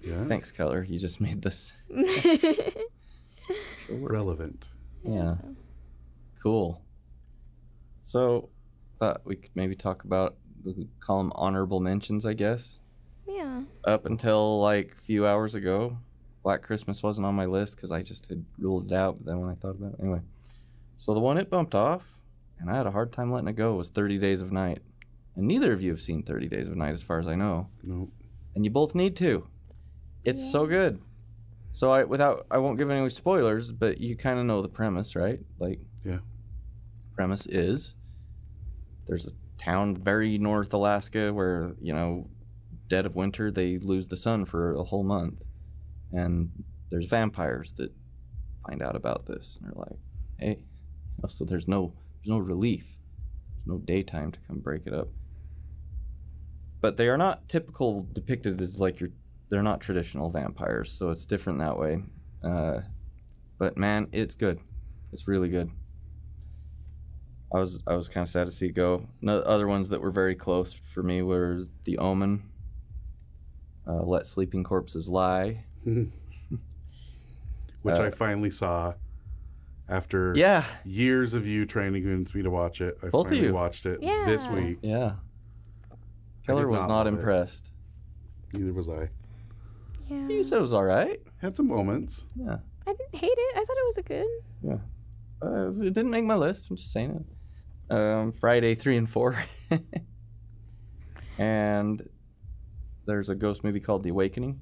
[0.00, 0.24] Yeah.
[0.26, 0.84] Thanks, Keller.
[0.84, 1.72] You just made this.
[3.90, 4.68] Relevant.
[5.04, 5.36] Yeah.
[6.42, 6.80] Cool.
[8.00, 8.48] So,
[8.98, 12.80] thought we could maybe talk about the call them honorable mentions, I guess.
[13.26, 13.62] yeah.
[13.84, 15.98] Up until like a few hours ago,
[16.42, 19.18] Black Christmas wasn't on my list because I just had ruled it out.
[19.18, 20.20] But then when I thought about it, anyway.
[20.96, 22.22] So the one it bumped off,
[22.58, 24.80] and I had a hard time letting it go, was 30 Days of Night.
[25.36, 27.68] And neither of you have seen 30 Days of Night, as far as I know.
[27.82, 28.10] No.
[28.54, 29.46] and you both need to.
[30.24, 31.00] It's so good.
[31.70, 35.14] So I without I won't give any spoilers, but you kind of know the premise,
[35.14, 35.38] right?
[35.60, 36.18] Like Yeah.
[37.14, 37.94] premise is
[39.06, 42.30] there's a town very north Alaska where, you know,
[42.88, 45.42] dead of winter they lose the sun for a whole month.
[46.12, 46.50] And
[46.90, 47.92] there's vampires that
[48.66, 49.98] find out about this and are like,
[50.38, 50.60] "Hey,
[51.26, 52.96] so there's no there's no relief.
[53.56, 55.08] There's no daytime to come break it up."
[56.80, 59.10] but they are not typical depicted as like your
[59.50, 62.02] they're not traditional vampires so it's different that way
[62.44, 62.80] uh,
[63.58, 64.60] but man it's good
[65.12, 65.70] it's really good
[67.52, 70.00] i was i was kind of sad to see it go no, other ones that
[70.00, 72.42] were very close for me were the omen
[73.86, 75.64] uh, let sleeping corpses lie
[77.82, 78.94] Which Uh, I finally saw
[79.88, 82.98] after yeah years of you trying to convince me to watch it.
[83.02, 83.54] I Both of finally you.
[83.54, 84.78] watched it this week.
[84.82, 85.12] yeah
[86.46, 87.18] keller was not not love it.
[87.18, 87.72] impressed
[88.52, 89.08] Neither was I.
[90.10, 90.26] Yeah.
[90.26, 92.24] he said it was all right Had some moments.
[92.36, 93.56] yeah I didn't hate it.
[93.56, 94.26] I thought it was a good.
[94.62, 94.78] Yeah.
[95.42, 96.70] Uh, it didn't make my list.
[96.70, 97.22] I'm just saying it.
[97.90, 99.42] Um, Friday, three and four.
[101.38, 102.06] and
[103.06, 104.60] there's a ghost movie called The Awakening.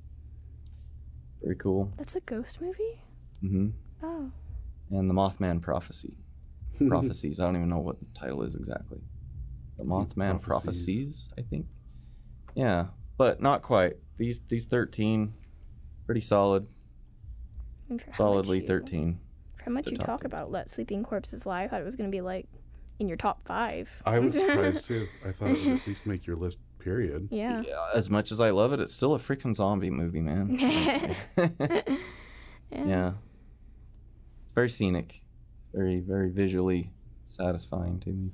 [1.42, 1.92] Very cool.
[1.96, 3.02] That's a ghost movie.
[3.42, 3.68] Mm-hmm.
[4.02, 4.30] Oh.
[4.90, 6.14] And The Mothman Prophecy.
[6.88, 7.40] Prophecies.
[7.40, 9.00] I don't even know what the title is exactly.
[9.78, 10.44] The Mothman Prophecies.
[10.44, 11.66] Prophecies, I think.
[12.54, 12.86] Yeah,
[13.18, 13.94] but not quite.
[14.16, 15.34] These these 13,
[16.06, 16.66] pretty solid.
[17.88, 19.20] And for how much Solidly you- 13.
[19.58, 20.26] For how much you top talk three.
[20.28, 22.46] about Let Sleeping Corpses Lie, I thought it was going to be like
[22.98, 24.02] in your top five.
[24.04, 25.08] I was surprised too.
[25.24, 27.28] I thought it would at least make your list, period.
[27.30, 27.62] yeah.
[27.94, 30.56] As much as I love it, it's still a freaking zombie movie, man.
[32.70, 33.12] yeah.
[34.42, 35.22] It's very scenic.
[35.54, 36.92] It's very, very visually
[37.24, 38.32] satisfying to me.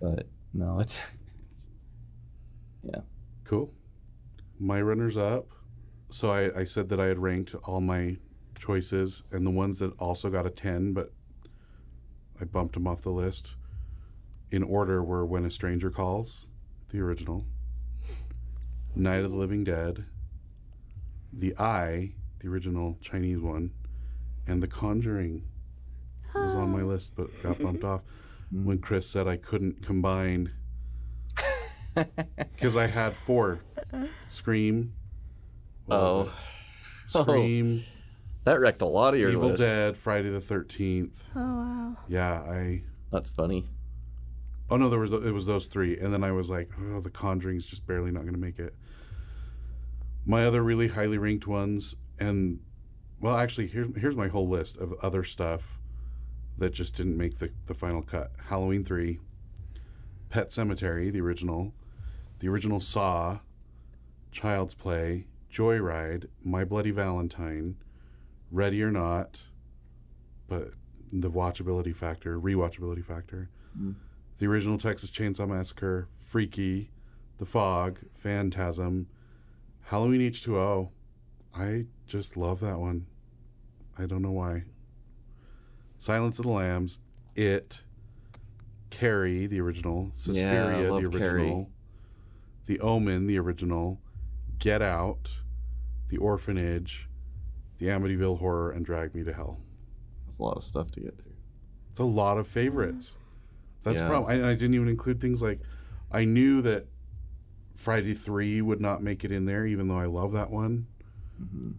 [0.00, 1.02] But no, it's,
[1.44, 1.68] it's
[2.82, 3.00] yeah.
[3.44, 3.72] Cool.
[4.58, 5.48] My runners up.
[6.10, 8.16] So I, I said that I had ranked all my
[8.56, 11.12] choices, and the ones that also got a 10, but
[12.40, 13.56] I bumped them off the list
[14.56, 16.46] in order were When a Stranger Calls,
[16.88, 17.44] the original,
[18.94, 20.06] Night of the Living Dead,
[21.30, 23.72] The Eye, the original Chinese one,
[24.46, 25.44] and The Conjuring
[26.34, 26.86] was on my ah.
[26.86, 28.00] list but got bumped off
[28.50, 30.52] when Chris said I couldn't combine
[31.94, 33.60] because I had four
[34.30, 34.94] Scream.
[35.90, 36.32] oh.
[37.08, 37.84] Scream,
[38.44, 39.60] that wrecked a lot of your Evil list.
[39.60, 41.28] Dead, Friday the Thirteenth.
[41.36, 41.96] Oh, wow.
[42.08, 42.82] Yeah, I.
[43.12, 43.66] That's funny.
[44.70, 47.10] Oh no, there was it was those three, and then I was like, oh, The
[47.10, 48.74] Conjuring's just barely not going to make it.
[50.24, 52.58] My other really highly ranked ones, and
[53.20, 55.78] well, actually, here's here's my whole list of other stuff
[56.58, 58.32] that just didn't make the the final cut.
[58.48, 59.20] Halloween three,
[60.30, 61.72] Pet Sematary, the original,
[62.40, 63.38] the original Saw,
[64.32, 67.76] Child's Play, Joyride, My Bloody Valentine,
[68.50, 69.42] Ready or Not,
[70.48, 70.72] but
[71.12, 73.48] the watchability factor, rewatchability factor,
[73.78, 73.94] Mm.
[74.38, 76.90] The original Texas Chainsaw Massacre, Freaky,
[77.38, 79.06] The Fog, Phantasm,
[79.84, 80.90] Halloween H2O.
[81.54, 83.06] I just love that one.
[83.98, 84.64] I don't know why.
[85.98, 86.98] Silence of the Lambs,
[87.34, 87.82] It,
[88.90, 91.66] Carrie, the original, Suspiria, love the original, Carrie.
[92.66, 94.00] The Omen, the original,
[94.58, 95.32] Get Out,
[96.08, 97.08] The Orphanage,
[97.78, 99.58] The Amityville Horror, and Drag Me to Hell.
[100.24, 101.32] That's a lot of stuff to get through.
[101.90, 103.16] It's a lot of favorites.
[103.86, 104.06] That's Yeah.
[104.06, 104.44] the problem.
[104.44, 105.60] I, I didn't even include things like
[106.10, 106.86] I knew that
[107.76, 110.88] Friday Three would not make it in there, even though I love that one.
[111.38, 111.70] hmm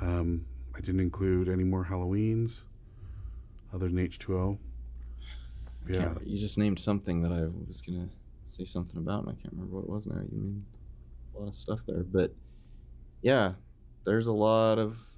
[0.00, 0.44] Um,
[0.74, 2.62] I didn't include any more Halloweens
[3.72, 4.58] other than H two O.
[5.88, 8.08] Yeah, You just named something that I was gonna
[8.42, 10.16] say something about, and I can't remember what it was now.
[10.16, 10.66] You mean
[11.36, 12.34] a lot of stuff there, but
[13.22, 13.52] yeah,
[14.04, 15.15] there's a lot of,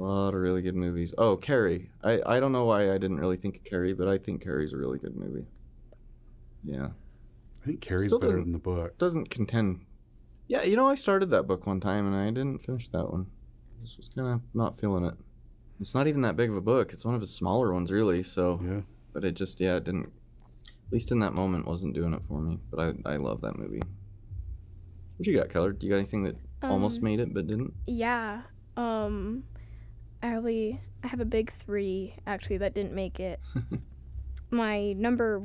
[0.00, 1.12] lot of really good movies.
[1.18, 1.90] Oh, Carrie.
[2.02, 4.72] I I don't know why I didn't really think of Carrie, but I think Carrie's
[4.72, 5.46] a really good movie.
[6.64, 6.88] Yeah,
[7.62, 8.96] I think Carrie's Still better than the book.
[8.98, 9.84] doesn't contend.
[10.48, 13.26] Yeah, you know, I started that book one time and I didn't finish that one.
[13.80, 15.14] I just was kind of not feeling it.
[15.80, 16.92] It's not even that big of a book.
[16.92, 18.22] It's one of his smaller ones, really.
[18.22, 18.80] So Yeah,
[19.12, 20.12] but it just yeah it didn't
[20.66, 23.58] at least in that moment wasn't doing it for me but i i love that
[23.58, 23.80] movie
[25.16, 27.72] what you got keller do you got anything that almost Um, made it but didn't
[27.86, 28.42] Yeah.
[28.76, 29.44] Um
[30.22, 33.40] I really I have a big 3 actually that didn't make it.
[34.50, 35.42] My number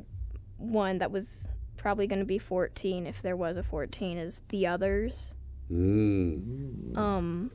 [0.58, 1.48] 1 that was
[1.78, 5.36] probably going to be 14 if there was a 14 is The Others.
[5.72, 6.96] mm.
[6.98, 7.52] Um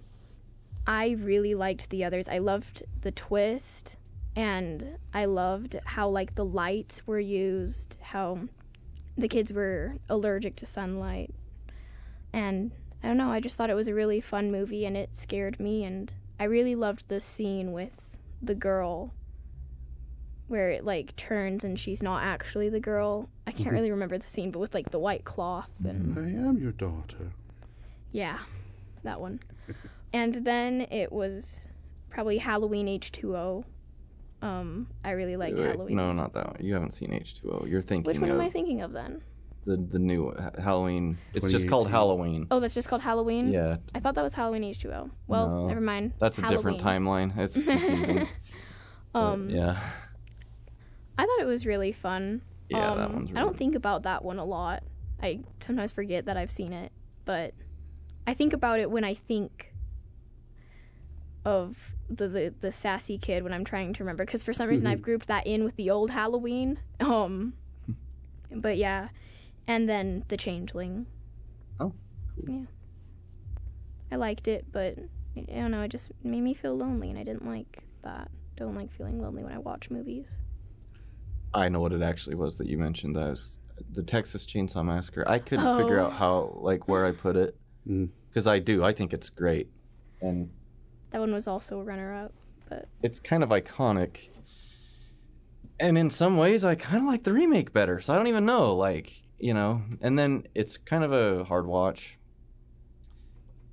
[0.86, 2.28] I really liked The Others.
[2.28, 3.96] I loved the twist
[4.34, 8.40] and I loved how like the lights were used, how
[9.16, 11.32] the kids were allergic to sunlight.
[12.32, 15.14] And I don't know, I just thought it was a really fun movie and it
[15.14, 16.12] scared me and
[16.42, 19.14] I really loved the scene with the girl
[20.48, 23.28] where it like turns and she's not actually the girl.
[23.46, 23.72] I can't Mhm.
[23.74, 27.30] really remember the scene, but with like the white cloth and I am your daughter.
[28.10, 28.40] yeah,
[29.04, 29.38] that one.
[30.12, 31.68] and then it was
[32.10, 33.64] probably Halloween H2O.
[34.42, 35.96] Um, I really liked Wait, wait, Halloween.
[35.96, 38.48] no not that one you haven't seen h2o you're thinking Which one of am I
[38.50, 39.22] thinking of then?
[39.64, 43.52] The the new halloween it's just called halloween Oh, that's just called Halloween?
[43.52, 45.10] yeah I thought that was Halloween H2O.
[45.28, 46.12] Well, No, never mind.
[46.18, 48.26] that's a different timeline it's confusing
[49.12, 49.78] but um, yeah
[51.18, 52.42] I thought it was really fun.
[52.68, 54.82] yeah that Um, one's I don't think about that one a lot.
[55.22, 56.90] I sometimes forget that I've seen it,
[57.24, 57.54] but
[58.26, 59.72] I think about it when I think
[61.44, 64.86] of the the, the sassy kid when I'm trying to remember because for some reason
[64.92, 66.78] I've grouped that in with the old Halloween.
[67.00, 67.52] Um,
[68.54, 69.08] but yeah,
[69.66, 71.06] and then the Changeling.
[71.80, 71.92] Oh,
[72.46, 72.54] cool.
[72.54, 72.64] Yeah,
[74.10, 74.98] I liked it, but
[75.36, 75.82] I don't know.
[75.82, 78.30] It just made me feel lonely, and I didn't like that.
[78.56, 80.36] Don't like feeling lonely when I watch movies.
[81.54, 83.16] I know what it actually was that you mentioned.
[83.16, 83.58] That was
[83.92, 85.24] the Texas Chainsaw Massacre.
[85.28, 86.04] I couldn't figure Oh.
[86.06, 87.56] out how, like, where I put it,
[87.88, 88.10] Mm.
[88.28, 88.84] because I do.
[88.84, 89.68] I think it's great,
[90.20, 90.50] and
[91.10, 92.32] That one was also a runner-up,
[92.68, 94.28] but it's kind of iconic.
[95.80, 98.00] And in some ways, I kind of like the remake better.
[98.00, 99.82] So I don't even know, like, you know.
[100.00, 102.18] And then it's kind of a hard watch.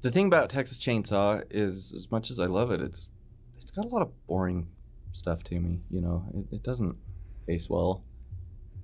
[0.01, 3.09] The thing about Texas Chainsaw is, as much as I love it, it's
[3.57, 4.67] it's got a lot of boring
[5.11, 5.81] stuff to me.
[5.89, 6.95] You know, it, it doesn't
[7.47, 8.03] pace well.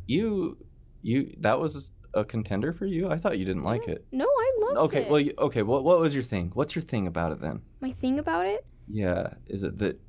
[0.08, 0.58] You,
[1.02, 3.10] you, that was a contender for you.
[3.10, 4.06] I thought you didn't like mm, it.
[4.12, 5.02] no, I loved Okay, it.
[5.02, 5.62] Okay, well, you, okay.
[5.64, 6.52] What what was your thing?
[6.54, 7.62] What's your thing about it then?
[7.82, 10.00] my thing about it, Yeah, is it that?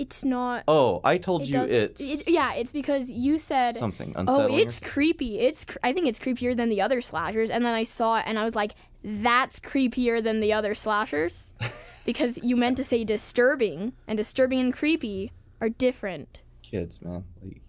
[0.00, 0.64] It's not.
[0.66, 4.20] Oh, I told it you does- it's it- yeah, it's because you said, something "Oh,
[4.20, 4.54] unsettling.
[4.58, 7.74] or it's creepy." It's cr- I think it's creepier than the other slashers, and then
[7.74, 8.72] I saw it and I was like,
[9.04, 11.52] "That's creepier than the other slashers,"
[12.04, 16.42] because you meant to say disturbing, and disturbing and creepy are different.
[16.62, 17.24] kids, man.
[17.42, 17.60] Like,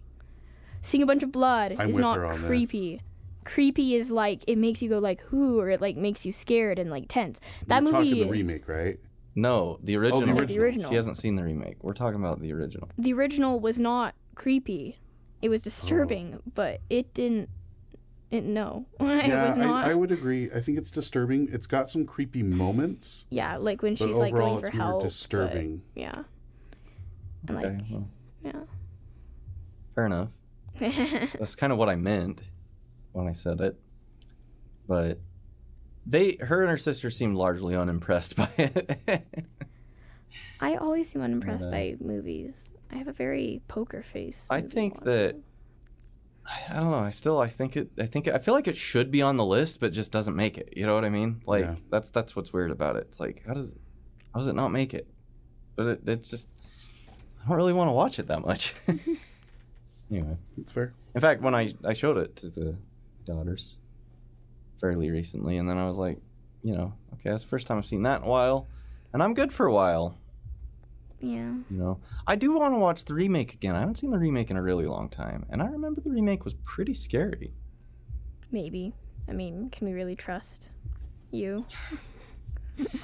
[0.80, 2.46] Seeing a bunch of blood I'm is with not her on this.
[2.46, 3.02] creepy.
[3.44, 6.78] Creepy is like it makes you go like who or it like makes you scared
[6.78, 7.40] and like tense.
[7.66, 8.98] That You're movie, talking the remake, right?
[9.34, 10.20] No, the original.
[10.20, 10.62] Yeah, the original.
[10.64, 10.90] original.
[10.90, 11.76] She hasn't seen the remake.
[11.82, 12.88] We're talking about the original.
[12.98, 14.98] the original was not creepy.
[15.40, 16.42] It was disturbing, Oh.
[16.54, 17.48] but it didn't.
[18.30, 19.86] It no, it was not.
[19.86, 20.50] I, I would agree.
[20.54, 21.48] I think it's disturbing.
[21.52, 24.86] It's got some creepy moments, yeah, like when she's like overall, going for it's more
[24.86, 25.00] help.
[25.02, 25.82] but- disturbing.
[25.94, 26.22] yeah,
[27.48, 28.08] and Okay, like well,
[28.44, 28.52] yeah.
[29.94, 30.28] fair enough.
[30.78, 32.40] That's kind of what I meant
[33.12, 33.78] when I said it.
[34.88, 35.18] But
[36.06, 39.24] they, her and her sister seemed largely unimpressed by it.
[40.60, 42.70] I always seem unimpressed uh, by movies.
[42.90, 44.46] I have a very poker face.
[44.50, 45.04] I think watch.
[45.04, 45.36] that
[46.46, 46.98] I I don't know.
[46.98, 49.44] I still I think it I think I feel like it should be on the
[49.44, 50.74] list, but just doesn't make it.
[50.76, 51.40] You know what I mean?
[51.46, 51.74] Like Yeah.
[51.90, 53.06] that's that's what's weird about it.
[53.08, 53.74] It's like how does
[54.32, 55.06] how does it not make it?
[55.74, 56.48] But it, it's just
[57.44, 58.74] I don't really want to watch it that much.
[60.10, 60.92] anyway, It's fair.
[61.14, 62.76] in fact, when I I showed it to the
[63.24, 63.76] daughters,
[64.82, 66.18] fairly recently, and then I was like,
[66.62, 68.68] you know, okay, that's the first time I've seen that in a while,
[69.14, 70.18] and I'm good for a while.
[71.20, 71.54] Yeah.
[71.70, 73.76] You know, I do want to watch the remake again.
[73.76, 76.44] I haven't seen the remake in a really long time, and I remember the remake
[76.44, 77.54] was pretty scary.
[78.50, 78.92] Maybe.
[79.28, 80.70] I mean, can we really trust
[81.30, 81.64] you?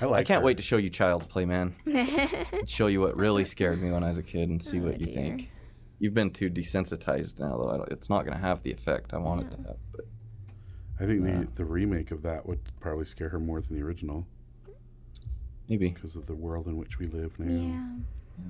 [0.01, 0.21] I like.
[0.21, 0.47] I can't her.
[0.47, 1.77] wait to show you Child's Play, man.
[2.67, 4.99] show you what really scared me when I was a kid, and see Oh, what
[5.01, 5.15] you dear.
[5.15, 5.51] think.
[6.01, 7.85] You've been too desensitized now, though.
[7.91, 9.77] It's not going to have the effect I want it to have.
[9.93, 10.07] But
[11.01, 14.27] I think the the remake of that would probably scare her more than the original
[15.69, 17.53] maybe because of the world in which we live now.
[17.53, 18.45] yeah.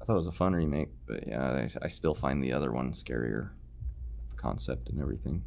[0.00, 2.70] I thought it was a fun remake, but yeah, I, I still find the other
[2.70, 3.50] one scarier.
[4.36, 5.42] Concept and everything.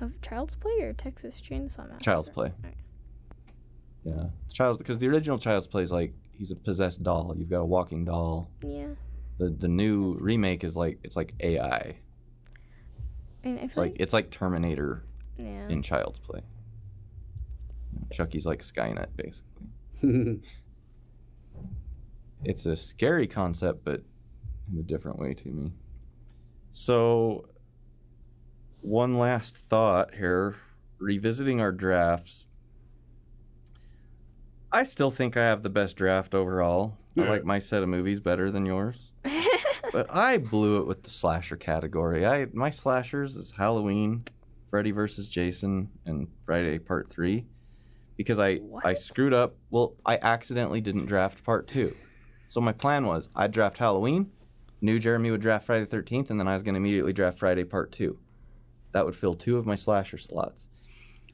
[0.00, 1.98] Of Child's Play or Texas Chainsaw Massacre?
[2.00, 2.52] Child's Play.
[2.62, 2.74] Right.
[4.04, 7.34] Yeah, it's Child's because the original Child's Play is like he's a possessed doll.
[7.36, 8.50] You've got a walking doll.
[8.62, 8.88] Yeah.
[9.38, 11.96] The the new remake is like it's like AI.
[13.44, 15.04] It's like like, it's like Terminator
[15.36, 15.68] yeah.
[15.68, 16.42] in Child's Play.
[18.12, 20.40] Chucky's like Skynet basically.
[22.44, 24.02] It's a scary concept, but
[24.70, 25.72] in a different way to me.
[26.70, 27.48] So,
[28.80, 30.56] one last thought here,
[30.98, 32.46] revisiting our drafts.
[34.72, 36.98] I still think I have the best draft overall.
[37.16, 39.12] I like my set of movies better than yours.
[39.92, 42.26] but I blew it with the slasher category.
[42.26, 44.24] I my slashers is Halloween,
[44.64, 47.44] Freddy versus Jason, and Friday Part Three,
[48.16, 49.56] because I I screwed up.
[49.70, 51.94] Well, I accidentally didn't draft Part Two,
[52.48, 54.30] so my plan was I'd draft Halloween,
[54.80, 57.38] knew Jeremy would draft Friday the Thirteenth, and then I was going to immediately draft
[57.38, 58.18] Friday Part Two.
[58.92, 60.68] That would fill two of my slasher slots.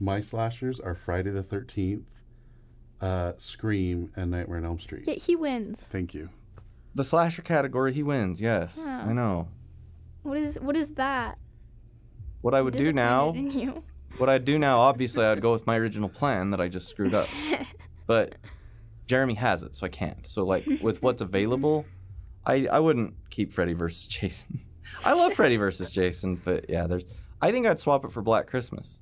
[0.00, 2.06] My slashers are Friday the Thirteenth,
[3.00, 5.04] uh, Scream, and Nightmare on Elm Street.
[5.06, 5.86] yeah, he wins.
[5.88, 6.30] Thank you.
[6.98, 8.40] The slasher category, he wins.
[8.40, 9.04] Yes, Yeah.
[9.06, 9.46] I know.
[10.24, 11.38] What is what is that?
[12.40, 13.32] What I would do now.
[13.34, 13.84] You.
[14.16, 17.14] What I'd do now, obviously, I'd go with my original plan that I just screwed
[17.14, 17.28] up.
[18.08, 18.34] But
[19.06, 20.26] Jeremy has it, so I can't.
[20.26, 21.84] So, like, with what's available,
[22.44, 24.60] I, I wouldn't keep Freddy versus Jason.
[25.04, 27.04] I love Freddy versus Jason, but yeah, there's.
[27.40, 28.98] I think I'd swap it for Black Christmas.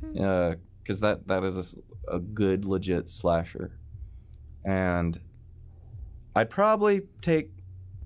[0.00, 0.20] Hmm.
[0.20, 1.78] Uh, because that that is
[2.08, 3.78] a good legit slasher,
[4.64, 5.20] and
[6.34, 7.50] I'd probably take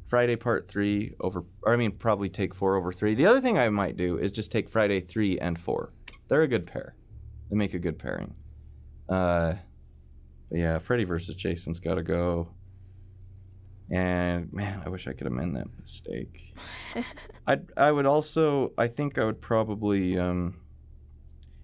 [0.04, 1.44] Friday Part Three over.
[1.62, 3.14] Or I mean, probably take four over three.
[3.14, 5.92] The other thing I might do is just take Friday three and four.
[6.28, 6.94] They're a good pair.
[7.50, 8.34] They make a good pairing.
[9.08, 9.54] Uh,
[10.50, 12.48] but yeah, Freddy versus Jason's got to go.
[13.90, 16.56] And man, I wish I could amend that mistake.
[17.46, 20.60] I I would also I think I would probably um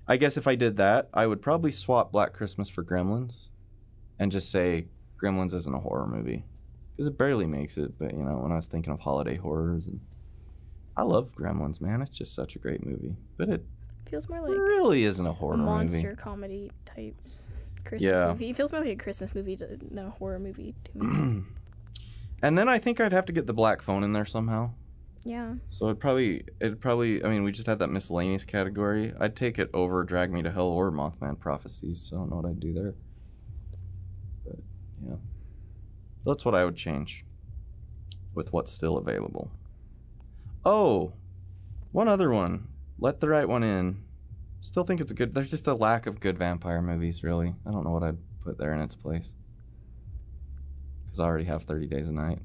[0.06, 3.48] I guess if I did that, I would probably swap Black Christmas for Gremlins
[4.18, 4.86] and just say
[5.20, 6.44] Gremlins isn't a horror movie
[7.02, 9.88] because it barely makes it, but you know, when I was thinking of holiday horrors
[9.88, 10.00] and
[10.96, 12.00] I love Gremlins, man.
[12.00, 13.16] It's just such a great movie.
[13.36, 13.64] But it
[14.08, 16.16] Feels more like really isn't a horror monster movie.
[16.16, 17.16] comedy type
[17.84, 18.28] Christmas Yeah.
[18.28, 18.50] movie.
[18.50, 21.42] It feels more like a Christmas movie than a horror movie to me.
[22.42, 24.74] and then I think I'd have to get the black phone in there somehow.
[25.24, 25.54] yeah.
[25.68, 29.12] So it probably it probably I mean we just had that miscellaneous category.
[29.18, 32.00] I'd take it over Drag Me to Hell or Mothman Prophecies.
[32.02, 32.94] So I don't know what I'd do there.
[34.44, 34.56] But
[35.04, 35.16] yeah,
[36.24, 37.24] that's what I would change
[38.34, 39.50] with what's still available.
[40.64, 41.12] Oh,
[41.92, 42.68] one other one.
[42.98, 44.04] Let the right one in.
[44.60, 45.34] Still think it's a good.
[45.34, 47.24] There's just a lack of good vampire movies.
[47.24, 49.34] Really, I don't know what I'd put there in its place.
[51.04, 52.38] Because I already have Thirty Days a Night.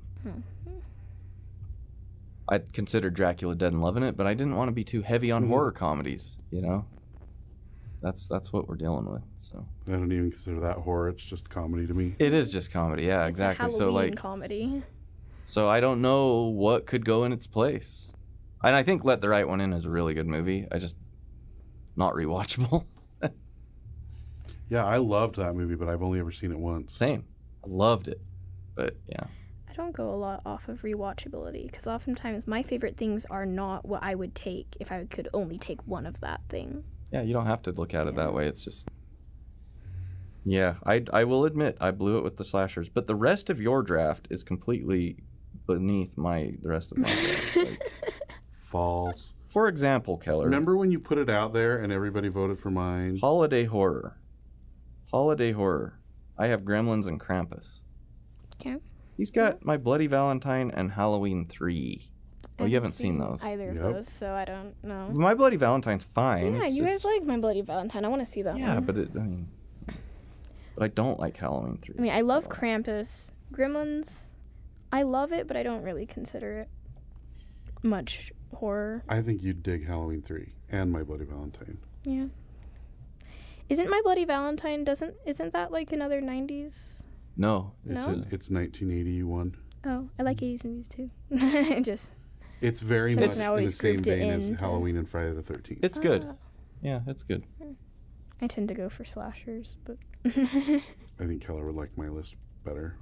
[2.49, 5.31] I'd consider Dracula Dead and Loving It, but I didn't want to be too heavy
[5.31, 5.47] on Mhm.
[5.49, 6.85] horror comedies, you know?
[8.01, 9.23] That's that's what we're dealing with.
[9.35, 11.09] So I don't even consider that horror.
[11.09, 12.15] It's just comedy to me.
[12.19, 13.69] it is just comedy, yeah, It's a exactly.
[13.71, 14.83] So like comedy.
[15.43, 18.13] so I don't know what could go in its place.
[18.63, 20.67] And I think Let the Right One In is a really good movie.
[20.71, 20.97] I just
[21.95, 22.85] not rewatchable.
[24.69, 26.93] Yeah, I loved that movie, but I've only ever seen it once.
[26.93, 27.23] Same.
[27.63, 28.19] I loved it.
[28.75, 29.23] But yeah.
[29.69, 33.85] I don't go a lot off of rewatchability because oftentimes my favorite things are not
[33.87, 36.83] what I would take if I could only take one of that thing.
[37.11, 38.25] Yeah, you don't have to look at it Yeah.
[38.25, 38.47] that way.
[38.47, 38.87] It's just
[40.43, 43.59] Yeah, I I will admit I blew it with the slashers, but the rest of
[43.61, 45.17] your draft is completely
[45.65, 47.55] beneath my the rest of my draft.
[47.57, 47.91] Like,
[48.59, 49.33] False.
[49.47, 53.17] for example, Keller, Remember when you put it out there and everybody voted for mine?
[53.21, 54.17] holiday horror.
[55.11, 55.99] Holiday horror.
[56.37, 57.81] I have Gremlins and Krampus.
[58.55, 58.77] Okay.
[59.15, 62.11] He's got My Bloody Valentine and Halloween 3.
[62.59, 63.43] Oh, you haven't seen those.
[63.43, 65.09] either of those, so I don't know.
[65.11, 66.53] My Bloody Valentine's fine.
[66.53, 68.03] Yeah, It's- you it's- guys like My Bloody Valentine.
[68.03, 68.83] I want to see that Yeah, one.
[68.85, 69.47] but it, I mean
[70.75, 71.95] but I don't like Halloween 3.
[71.97, 73.31] I mean, I love Krampus.
[73.51, 74.33] Gremlins,
[74.91, 76.69] I love it, but I don't really consider it
[77.81, 79.03] much horror.
[79.09, 81.79] I think you'd dig Halloween 3 and My Bloody Valentine.
[82.03, 82.27] Yeah.
[83.69, 87.03] Isn't My Bloody Valentine doesn't isn't that like another 90s?
[87.35, 88.13] No, It's, No?
[88.13, 89.57] a, it's 1981.
[89.85, 91.09] Oh, I like 80s movies too.
[91.81, 92.11] Just
[92.61, 95.41] It's very So much it's in the same grouped vein as Halloween and Friday the
[95.41, 95.83] 13th.
[95.83, 96.25] it's good.
[96.27, 96.33] Ah.
[96.81, 97.43] Yeah, it's good.
[98.41, 100.81] I tend to go for slashers, but I
[101.25, 102.95] think Keller would like my list better.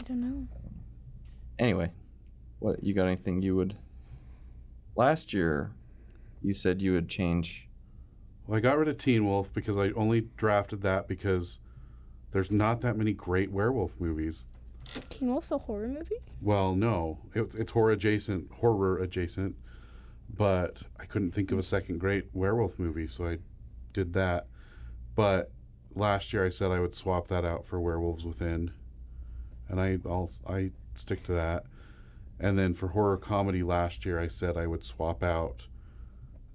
[0.00, 0.48] I don't know.
[1.58, 1.92] Anyway,
[2.58, 3.06] what you got?
[3.06, 3.76] Anything you would?
[4.96, 5.72] Last year,
[6.42, 7.68] you said you would change.
[8.46, 11.58] Well, I got rid of Teen Wolf because I only drafted that because
[12.30, 14.46] there's not that many great werewolf movies.
[15.08, 16.16] Teen Wolf's a horror movie?
[16.40, 19.56] Well, no, it's, it's horror adjacent, horror adjacent,
[20.28, 23.38] but I couldn't think of a second great werewolf movie, so I
[23.92, 24.46] did that.
[25.14, 25.50] But
[25.94, 28.72] last year I said I would swap that out for Werewolves Within,
[29.68, 31.64] and I I'll I stick to that.
[32.38, 35.66] And then for horror comedy last year I said I would swap out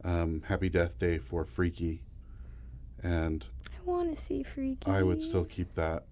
[0.03, 2.03] um, Happy Death Day for Freaky,
[3.03, 4.89] and I want to see Freaky.
[4.89, 6.05] I would still keep that.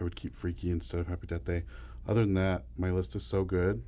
[0.00, 1.64] I would keep Freaky instead of Happy Death Day.
[2.06, 3.82] Other than that, my list is so good.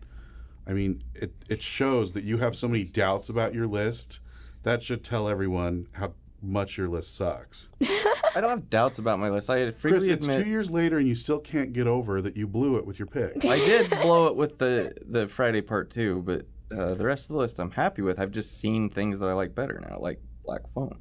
[0.67, 4.21] I mean, it, it shows that you have so many doubts about your list.
[4.63, 7.69] That should tell everyone how much your list sucks.
[7.83, 9.51] I don't have doubts about my list.
[9.51, 12.37] I Chris, freely it's admit two years later and you still can't get over that
[12.37, 13.45] you blew it with your pick.
[13.45, 16.47] I did blow it with the the Friday part two, but
[16.77, 18.19] uh, the rest of the list I'm happy with.
[18.21, 20.99] I've just seen things that I like better now, like Black Phone.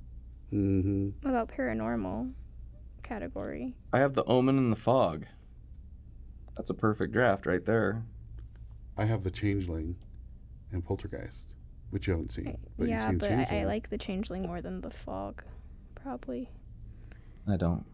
[0.50, 2.34] hmm What about paranormal
[3.10, 3.76] category?
[3.92, 5.26] I have The Omen and The Fog.
[6.56, 8.04] That's a perfect draft right there.
[8.98, 9.96] I have The Changeling
[10.72, 11.56] and Poltergeist,
[11.90, 12.48] which you haven't seen.
[12.48, 15.44] Eh, but you've yeah, seen but I, I like the Changeling more than the Fog,
[15.96, 16.50] probably.
[17.48, 17.86] I don't.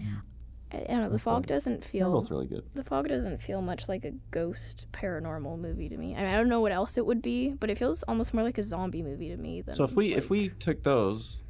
[0.00, 1.04] I, I don't know.
[1.04, 1.46] The The Fog Fog.
[1.46, 2.12] doesn't They're feel.
[2.12, 2.64] both really good.
[2.74, 6.14] The Fog doesn't feel much like a ghost paranormal movie to me.
[6.14, 8.42] I, mean, I don't know what else it would be, but it feels almost more
[8.44, 9.62] like a zombie movie to me.
[9.62, 11.43] Than So if we if we took those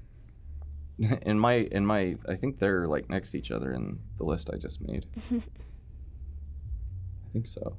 [1.22, 4.50] in my in my I think they're like next to each other in the list
[4.52, 5.06] I just made.
[5.32, 5.42] I
[7.32, 7.76] think so.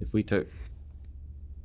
[0.00, 0.48] If we took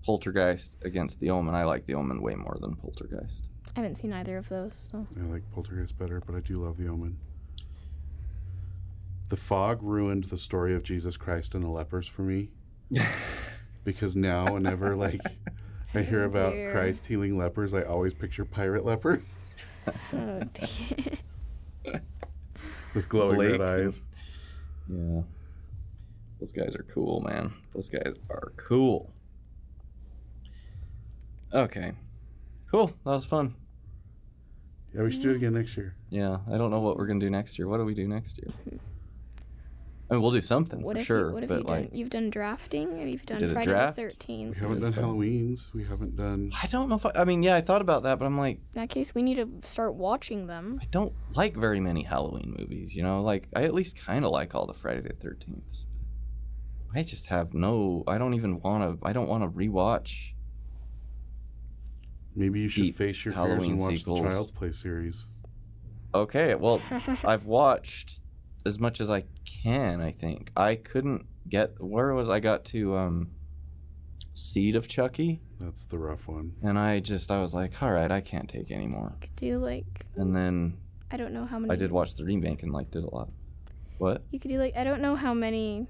[0.04, 3.50] Poltergeist against The Omen, I like The Omen way more than Poltergeist.
[3.76, 6.78] I haven't seen either of those, so I like Poltergeist better, but I do love
[6.78, 7.18] The Omen.
[9.30, 12.52] The fog ruined the story of Jesus Christ and the lepers for me.
[13.84, 15.22] because now, whenever like
[15.96, 16.72] I hear Oh, about dear.
[16.72, 19.34] Christ healing lepers, I always picture pirate lepers
[20.14, 22.00] oh, dear.
[22.94, 24.04] with glowing Blake red eyes.
[24.88, 25.22] Yeah.
[26.40, 27.54] Those guys are cool, man.
[27.74, 29.14] Those guys are cool.
[31.54, 31.94] Okay.
[32.70, 32.88] Cool.
[32.88, 33.56] That was fun.
[34.94, 35.96] Yeah, we should do it again next year.
[36.10, 37.68] Yeah, I don't know what we're gonna do next year.
[37.68, 38.80] What do we do next year?
[40.10, 41.90] I mean, we'll do something what for if sure, you, what if but you like,
[41.90, 41.98] done?
[41.98, 43.96] You've done drafting, and you've done Friday draft.
[43.96, 44.56] the Thirteenth.
[44.56, 44.94] We haven't done.
[44.94, 45.74] Halloweens.
[45.74, 46.52] We haven't done.
[46.62, 48.58] I don't know if I, I mean, yeah, I thought about that, but I'm like,
[48.76, 50.80] In that case, we need to start watching them.
[50.80, 52.96] I don't like very many Halloween movies.
[52.96, 55.86] You know, like I at least kind of like all the Friday the Thirteenth.
[56.94, 58.04] I just have no.
[58.08, 59.08] I don't even want to.
[59.08, 60.34] I don't want to rewatch.
[62.36, 64.22] Maybe you should face your fears and watch sequels.
[64.22, 65.26] the Child's Play series.
[66.14, 66.82] Okay, well,
[67.26, 68.22] I've watched
[68.66, 69.24] as much as I
[69.64, 70.02] can.
[70.02, 73.32] I think I couldn't get where was I got to um,
[74.34, 76.54] Seed of Chucky, That's the rough one.
[76.64, 79.16] and I just I was like, all right, I can't take anymore.
[79.22, 80.78] Could do like And then
[81.12, 81.72] I don't know how many.
[81.72, 83.30] I did watch the remake and liked it a lot.
[83.98, 84.24] What?
[84.32, 85.88] You could do like I don't know how many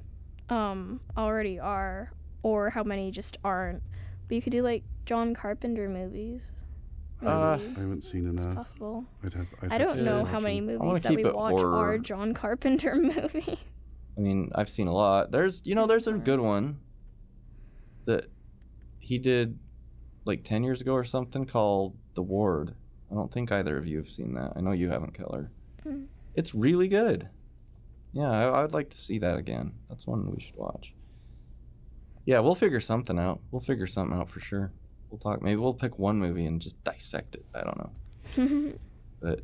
[0.49, 2.11] um already are
[2.43, 3.81] or how many just aren't.
[4.27, 6.51] But you could do like John Carpenter movies.
[7.27, 8.55] Uh, I haven't seen it's enough.
[8.55, 9.05] possible.
[9.23, 9.47] I'd have.
[9.61, 11.93] I'd I don't to know how many movies that we watch horror.
[11.93, 13.59] are John Carpenter movie.
[14.17, 15.31] I mean, I've seen a lot.
[15.31, 16.79] There's, you know, there's a good one
[18.05, 18.29] that
[18.99, 19.59] he did
[20.25, 22.75] like 10 years ago or something called The Ward.
[23.11, 24.53] I don't think either of you have seen that.
[24.55, 25.51] I know you haven't, Keller.
[25.85, 26.07] Mm.
[26.33, 27.29] It's really good.
[28.13, 29.73] Yeah, I, I would like to see that again.
[29.89, 30.93] That's one we should watch.
[32.25, 33.41] Yeah, we'll figure something out.
[33.51, 34.71] We'll figure something out for sure.
[35.15, 35.41] We'll talk.
[35.41, 37.45] Maybe we'll pick one movie and just dissect it.
[37.55, 38.73] I don't know.
[39.21, 39.39] But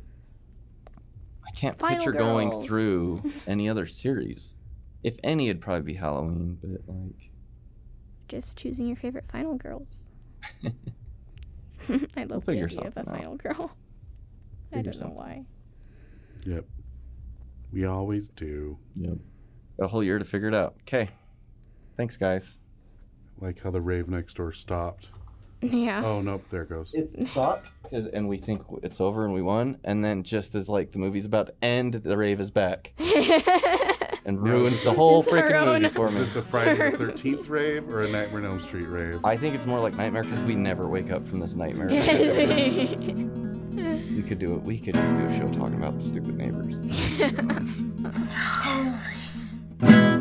[1.48, 4.54] I can't Final picture going through any other series.
[5.02, 7.30] If any, it'd probably be Halloween, but like,
[8.28, 10.10] just choosing your favorite Final Girls.
[12.16, 13.06] I love the idea of a out.
[13.06, 13.74] Final Girl.
[14.72, 15.46] I don't know why.
[16.46, 16.66] Yep.
[17.72, 18.78] We always do.
[18.94, 19.16] yep.
[19.80, 20.74] Got a whole year to figure it out.
[20.82, 21.08] Okay.
[21.96, 22.58] Thanks, guys.
[23.40, 25.08] Like how the rave next door stopped.
[25.62, 26.02] Yeah.
[26.04, 26.92] Oh nope, there it goes.
[26.92, 30.68] It stopped, cause, and we think it's over and we won, and then just as
[30.68, 32.92] like the movie's about to end, the rave is back.
[34.24, 36.14] and ruins the whole It's our freaking own- movie for me.
[36.14, 36.20] Is me.
[36.24, 39.20] this a Friday the Thirteenth rave or a Nightmare on Elm Street rave?
[39.24, 41.88] I think it's more like nightmare because we never wake up from this nightmare.
[41.88, 42.02] we
[44.22, 44.62] could do it.
[44.62, 46.76] We could just do a show talking about the stupid neighbors.
[49.80, 50.11] Holy